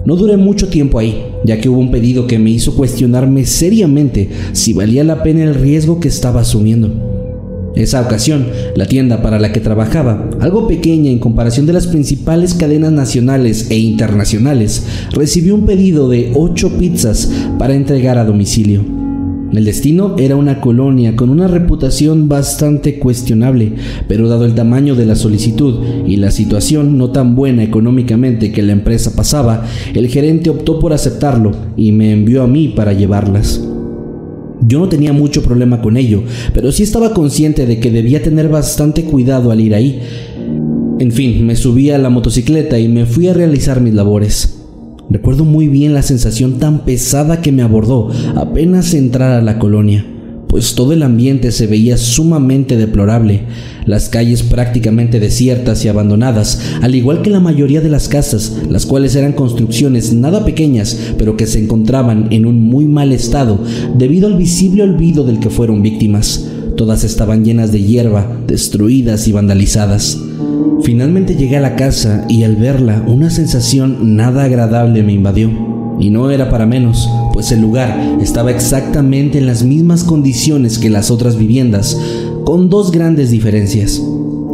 No 0.07 0.17
duré 0.17 0.37
mucho 0.37 0.69
tiempo 0.69 0.99
ahí, 0.99 1.25
ya 1.45 1.61
que 1.61 1.69
hubo 1.69 1.79
un 1.79 1.93
pedido 1.93 2.27
que 2.27 2.41
me 2.41 2.51
hizo 2.51 2.75
cuestionarme 2.75 3.47
seriamente 3.47 4.29
si 4.53 4.73
valía 4.73 5.05
la 5.05 5.23
pena 5.23 5.45
el 5.45 5.55
riesgo 5.55 6.01
que 6.01 6.09
estaba 6.09 6.41
asumiendo. 6.41 7.73
Esa 7.77 8.01
ocasión, 8.01 8.49
la 8.75 8.87
tienda 8.87 9.23
para 9.23 9.39
la 9.39 9.53
que 9.53 9.61
trabajaba, 9.61 10.31
algo 10.41 10.67
pequeña 10.67 11.13
en 11.13 11.21
comparación 11.21 11.67
de 11.67 11.75
las 11.75 11.87
principales 11.87 12.55
cadenas 12.55 12.91
nacionales 12.91 13.71
e 13.71 13.79
internacionales, 13.79 14.85
recibió 15.13 15.55
un 15.55 15.65
pedido 15.65 16.09
de 16.09 16.33
ocho 16.35 16.77
pizzas 16.77 17.31
para 17.57 17.75
entregar 17.75 18.19
a 18.19 18.25
domicilio. 18.25 18.94
El 19.57 19.65
destino 19.65 20.17
era 20.19 20.37
una 20.37 20.61
colonia 20.61 21.15
con 21.15 21.31
una 21.31 21.47
reputación 21.47 22.29
bastante 22.29 22.99
cuestionable, 22.99 23.73
pero 24.09 24.29
dado 24.29 24.45
el 24.45 24.55
tamaño 24.55 24.95
de 24.95 25.07
la 25.07 25.15
solicitud 25.15 25.79
y 26.07 26.17
la 26.17 26.31
situación 26.31 26.99
no 26.99 27.11
tan 27.11 27.37
buena 27.37 27.63
económicamente 27.63 28.51
que 28.51 28.63
la 28.63 28.73
empresa 28.73 29.15
pasaba, 29.15 29.65
el 29.95 30.09
gerente 30.09 30.51
optó 30.51 30.79
por 30.79 30.93
aceptarlo 30.93 31.53
y 31.77 31.93
me 31.93 32.13
envió 32.13 32.43
a 32.43 32.47
mí 32.47 32.69
para 32.69 32.93
llevarlas. 32.93 33.63
Yo 34.67 34.79
no 34.79 34.89
tenía 34.89 35.13
mucho 35.13 35.43
problema 35.43 35.83
con 35.83 35.97
ello, 35.97 36.23
pero 36.53 36.73
sí 36.73 36.83
estaba 36.83 37.13
consciente 37.13 37.67
de 37.67 37.79
que 37.79 37.91
debía 37.91 38.23
tener 38.23 38.49
bastante 38.49 39.05
cuidado 39.05 39.51
al 39.51 39.61
ir 39.61 39.75
ahí. 39.75 40.01
En 40.99 41.13
fin, 41.13 41.47
me 41.47 41.55
subí 41.55 41.91
a 41.91 41.99
la 41.99 42.11
motocicleta 42.11 42.79
y 42.79 42.89
me 42.89 43.05
fui 43.05 43.29
a 43.29 43.35
realizar 43.35 43.81
mis 43.81 43.95
labores. 43.95 44.64
Recuerdo 45.11 45.45
muy 45.45 45.69
bien 45.69 45.93
la 45.93 46.03
sensación 46.03 46.59
tan 46.59 46.85
pesada 46.85 47.43
que 47.43 47.53
me 47.53 47.63
abordó 47.63 48.11
apenas 48.37 48.95
entrar 48.95 49.33
a 49.33 49.43
la 49.43 49.59
colonia, 49.59 50.05
pues 50.49 50.75
todo 50.75 50.93
el 50.93 51.03
ambiente 51.03 51.53
se 51.53 51.67
veía 51.67 51.99
sumamente 51.99 52.77
deplorable, 52.77 53.43
las 53.87 54.09
calles 54.09 54.43
prácticamente 54.43 55.21
desiertas 55.21 55.85
y 55.85 55.89
abandonadas, 55.89 56.61
al 56.81 56.95
igual 56.95 57.21
que 57.21 57.29
la 57.29 57.41
mayoría 57.41 57.83
de 57.83 57.91
las 57.91 58.09
casas, 58.09 58.63
las 58.71 58.87
cuales 58.87 59.15
eran 59.15 59.35
construcciones 59.35 60.15
nada 60.15 60.45
pequeñas, 60.45 60.99
pero 61.19 61.37
que 61.37 61.47
se 61.47 61.63
encontraban 61.63 62.29
en 62.31 62.47
un 62.47 62.63
muy 62.63 62.87
mal 62.87 63.13
estado 63.13 63.59
debido 63.99 64.27
al 64.27 64.39
visible 64.39 64.85
olvido 64.85 65.25
del 65.25 65.39
que 65.39 65.51
fueron 65.51 65.83
víctimas. 65.83 66.47
Todas 66.77 67.05
estaban 67.05 67.45
llenas 67.45 67.73
de 67.73 67.83
hierba, 67.83 68.39
destruidas 68.47 69.29
y 69.29 69.33
vandalizadas. 69.33 70.19
Finalmente 70.83 71.37
llegué 71.37 71.57
a 71.57 71.61
la 71.61 71.77
casa 71.77 72.25
y 72.29 72.43
al 72.43 72.57
verla 72.57 73.03
una 73.07 73.31
sensación 73.31 74.17
nada 74.17 74.45
agradable 74.45 75.03
me 75.03 75.13
invadió. 75.13 75.51
Y 75.99 76.11
no 76.11 76.31
era 76.31 76.51
para 76.51 76.67
menos, 76.67 77.09
pues 77.33 77.53
el 77.53 77.61
lugar 77.61 78.19
estaba 78.21 78.51
exactamente 78.51 79.39
en 79.39 79.47
las 79.47 79.63
mismas 79.63 80.03
condiciones 80.03 80.79
que 80.79 80.91
las 80.91 81.11
otras 81.11 81.37
viviendas, 81.37 81.99
con 82.45 82.69
dos 82.69 82.91
grandes 82.91 83.31
diferencias. 83.31 84.03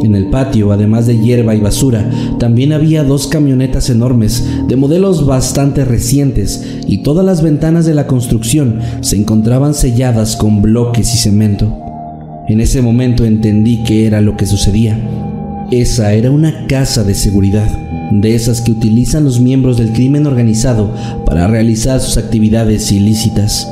En 0.03 0.15
el 0.15 0.29
patio, 0.29 0.71
además 0.71 1.05
de 1.05 1.19
hierba 1.19 1.53
y 1.53 1.59
basura, 1.59 2.09
también 2.39 2.73
había 2.73 3.03
dos 3.03 3.27
camionetas 3.27 3.89
enormes 3.89 4.43
de 4.67 4.75
modelos 4.75 5.25
bastante 5.25 5.85
recientes 5.85 6.79
y 6.87 7.03
todas 7.03 7.25
las 7.25 7.43
ventanas 7.43 7.85
de 7.85 7.93
la 7.93 8.07
construcción 8.07 8.79
se 9.01 9.15
encontraban 9.15 9.73
selladas 9.73 10.35
con 10.35 10.61
bloques 10.61 11.13
y 11.13 11.17
cemento. 11.17 11.77
En 12.47 12.61
ese 12.61 12.81
momento 12.81 13.25
entendí 13.25 13.83
qué 13.83 14.07
era 14.07 14.21
lo 14.21 14.35
que 14.37 14.45
sucedía. 14.45 14.99
Esa 15.71 16.13
era 16.13 16.31
una 16.31 16.67
casa 16.67 17.05
de 17.05 17.15
seguridad, 17.15 17.69
de 18.11 18.35
esas 18.35 18.59
que 18.59 18.73
utilizan 18.73 19.23
los 19.23 19.39
miembros 19.39 19.77
del 19.77 19.93
crimen 19.93 20.27
organizado 20.27 20.93
para 21.25 21.47
realizar 21.47 22.01
sus 22.01 22.17
actividades 22.17 22.91
ilícitas. 22.91 23.69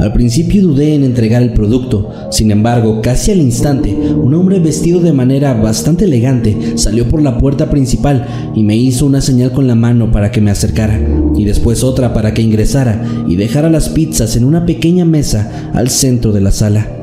Al 0.00 0.12
principio 0.12 0.62
dudé 0.62 0.94
en 0.94 1.02
entregar 1.02 1.42
el 1.42 1.54
producto, 1.54 2.10
sin 2.30 2.50
embargo, 2.50 3.00
casi 3.00 3.30
al 3.30 3.40
instante, 3.40 3.94
un 3.94 4.34
hombre 4.34 4.58
vestido 4.58 5.00
de 5.00 5.14
manera 5.14 5.54
bastante 5.54 6.04
elegante 6.04 6.74
salió 6.74 7.08
por 7.08 7.22
la 7.22 7.38
puerta 7.38 7.70
principal 7.70 8.52
y 8.54 8.62
me 8.62 8.76
hizo 8.76 9.06
una 9.06 9.22
señal 9.22 9.52
con 9.52 9.66
la 9.66 9.74
mano 9.74 10.12
para 10.12 10.30
que 10.30 10.42
me 10.42 10.50
acercara, 10.50 11.00
y 11.34 11.46
después 11.46 11.82
otra 11.82 12.12
para 12.12 12.34
que 12.34 12.42
ingresara 12.42 13.02
y 13.26 13.36
dejara 13.36 13.70
las 13.70 13.88
pizzas 13.88 14.36
en 14.36 14.44
una 14.44 14.66
pequeña 14.66 15.06
mesa 15.06 15.70
al 15.72 15.88
centro 15.88 16.32
de 16.32 16.40
la 16.42 16.52
sala. 16.52 16.99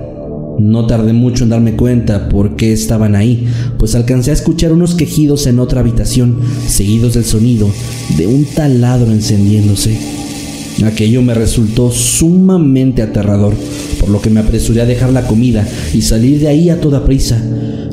No 0.59 0.87
tardé 0.87 1.13
mucho 1.13 1.43
en 1.43 1.51
darme 1.51 1.75
cuenta 1.75 2.29
por 2.29 2.55
qué 2.55 2.73
estaban 2.73 3.15
ahí, 3.15 3.47
pues 3.77 3.93
alcancé 3.95 4.31
a 4.31 4.33
escuchar 4.33 4.71
unos 4.71 4.95
quejidos 4.95 5.45
en 5.45 5.59
otra 5.59 5.81
habitación, 5.81 6.39
seguidos 6.67 7.13
del 7.13 7.25
sonido 7.25 7.69
de 8.17 8.27
un 8.27 8.45
taladro 8.45 9.11
encendiéndose. 9.11 9.97
Aquello 10.85 11.21
me 11.21 11.33
resultó 11.33 11.91
sumamente 11.91 13.01
aterrador, 13.01 13.53
por 13.99 14.09
lo 14.09 14.21
que 14.21 14.29
me 14.29 14.39
apresuré 14.39 14.81
a 14.81 14.85
dejar 14.85 15.11
la 15.11 15.27
comida 15.27 15.67
y 15.93 16.01
salir 16.01 16.39
de 16.39 16.47
ahí 16.47 16.69
a 16.69 16.79
toda 16.79 17.05
prisa. 17.05 17.41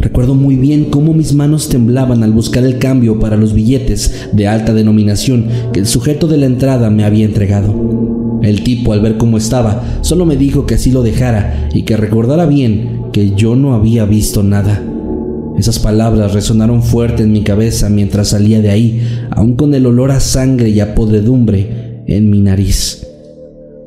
Recuerdo 0.01 0.35
muy 0.35 0.57
bien 0.57 0.87
cómo 0.87 1.15
mis 1.15 1.35
manos 1.35 1.69
temblaban 1.69 2.23
al 2.23 2.33
buscar 2.33 2.65
el 2.65 2.79
cambio 2.79 3.19
para 3.19 3.37
los 3.37 3.55
billetes 3.55 4.29
de 4.33 4.49
alta 4.49 4.75
denominación 4.75 5.47
que 5.73 5.81
el 5.81 5.87
sujeto 5.87 6.29
de 6.29 6.37
la 6.37 6.47
entrada 6.47 6.91
me 6.91 7.05
había 7.05 7.25
entregado. 7.25 8.14
El 8.45 8.63
tipo, 8.63 8.93
al 8.93 9.01
ver 9.01 9.17
cómo 9.17 9.39
estaba, 9.39 9.83
solo 10.03 10.27
me 10.27 10.37
dijo 10.37 10.67
que 10.67 10.75
así 10.75 10.91
lo 10.91 11.03
dejara 11.03 11.69
y 11.73 11.83
que 11.83 11.97
recordara 11.97 12.47
bien 12.47 13.05
que 13.13 13.35
yo 13.35 13.57
no 13.57 13.75
había 13.75 14.05
visto 14.05 14.43
nada. 14.43 14.83
Esas 15.59 15.79
palabras 15.79 16.33
resonaron 16.33 16.83
fuerte 16.83 17.23
en 17.23 17.33
mi 17.33 17.43
cabeza 17.43 17.89
mientras 17.89 18.29
salía 18.29 18.61
de 18.61 18.71
ahí, 18.71 19.03
aún 19.31 19.55
con 19.55 19.73
el 19.75 19.87
olor 19.87 20.11
a 20.11 20.21
sangre 20.21 20.71
y 20.71 20.81
a 20.81 20.95
podredumbre 20.95 22.03
en 22.07 22.29
mi 22.29 22.41
nariz. 22.41 23.07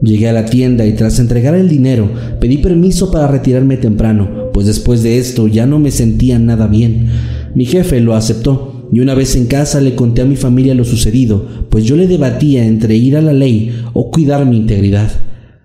Llegué 0.01 0.29
a 0.29 0.33
la 0.33 0.45
tienda 0.45 0.85
y 0.85 0.93
tras 0.93 1.19
entregar 1.19 1.55
el 1.55 1.69
dinero 1.69 2.09
pedí 2.39 2.57
permiso 2.57 3.11
para 3.11 3.27
retirarme 3.27 3.77
temprano, 3.77 4.51
pues 4.53 4.67
después 4.67 5.03
de 5.03 5.17
esto 5.17 5.47
ya 5.47 5.65
no 5.65 5.79
me 5.79 5.91
sentía 5.91 6.39
nada 6.39 6.67
bien. 6.67 7.07
Mi 7.55 7.65
jefe 7.65 7.99
lo 7.99 8.15
aceptó 8.15 8.76
y 8.91 8.99
una 8.99 9.13
vez 9.13 9.35
en 9.35 9.45
casa 9.45 9.81
le 9.81 9.95
conté 9.95 10.21
a 10.21 10.25
mi 10.25 10.35
familia 10.35 10.73
lo 10.73 10.85
sucedido, 10.85 11.45
pues 11.69 11.83
yo 11.85 11.95
le 11.95 12.07
debatía 12.07 12.65
entre 12.65 12.95
ir 12.95 13.17
a 13.17 13.21
la 13.21 13.33
ley 13.33 13.83
o 13.93 14.11
cuidar 14.11 14.45
mi 14.45 14.57
integridad. 14.57 15.11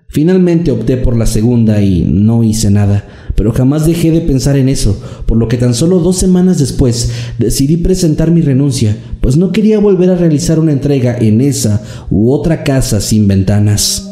Finalmente 0.08 0.70
opté 0.70 0.98
por 0.98 1.16
la 1.16 1.24
segunda 1.24 1.80
y 1.80 2.02
no 2.02 2.44
hice 2.44 2.70
nada, 2.70 3.06
pero 3.34 3.52
jamás 3.52 3.86
dejé 3.86 4.10
de 4.10 4.20
pensar 4.20 4.56
en 4.56 4.68
eso, 4.68 5.00
por 5.24 5.38
lo 5.38 5.48
que 5.48 5.56
tan 5.56 5.72
solo 5.72 6.00
dos 6.00 6.18
semanas 6.18 6.58
después 6.58 7.10
decidí 7.38 7.78
presentar 7.78 8.30
mi 8.30 8.42
renuncia, 8.42 8.94
pues 9.22 9.38
no 9.38 9.52
quería 9.52 9.78
volver 9.78 10.10
a 10.10 10.16
realizar 10.16 10.58
una 10.58 10.72
entrega 10.72 11.16
en 11.16 11.40
esa 11.40 11.82
u 12.10 12.30
otra 12.30 12.62
casa 12.62 13.00
sin 13.00 13.26
ventanas. 13.26 14.11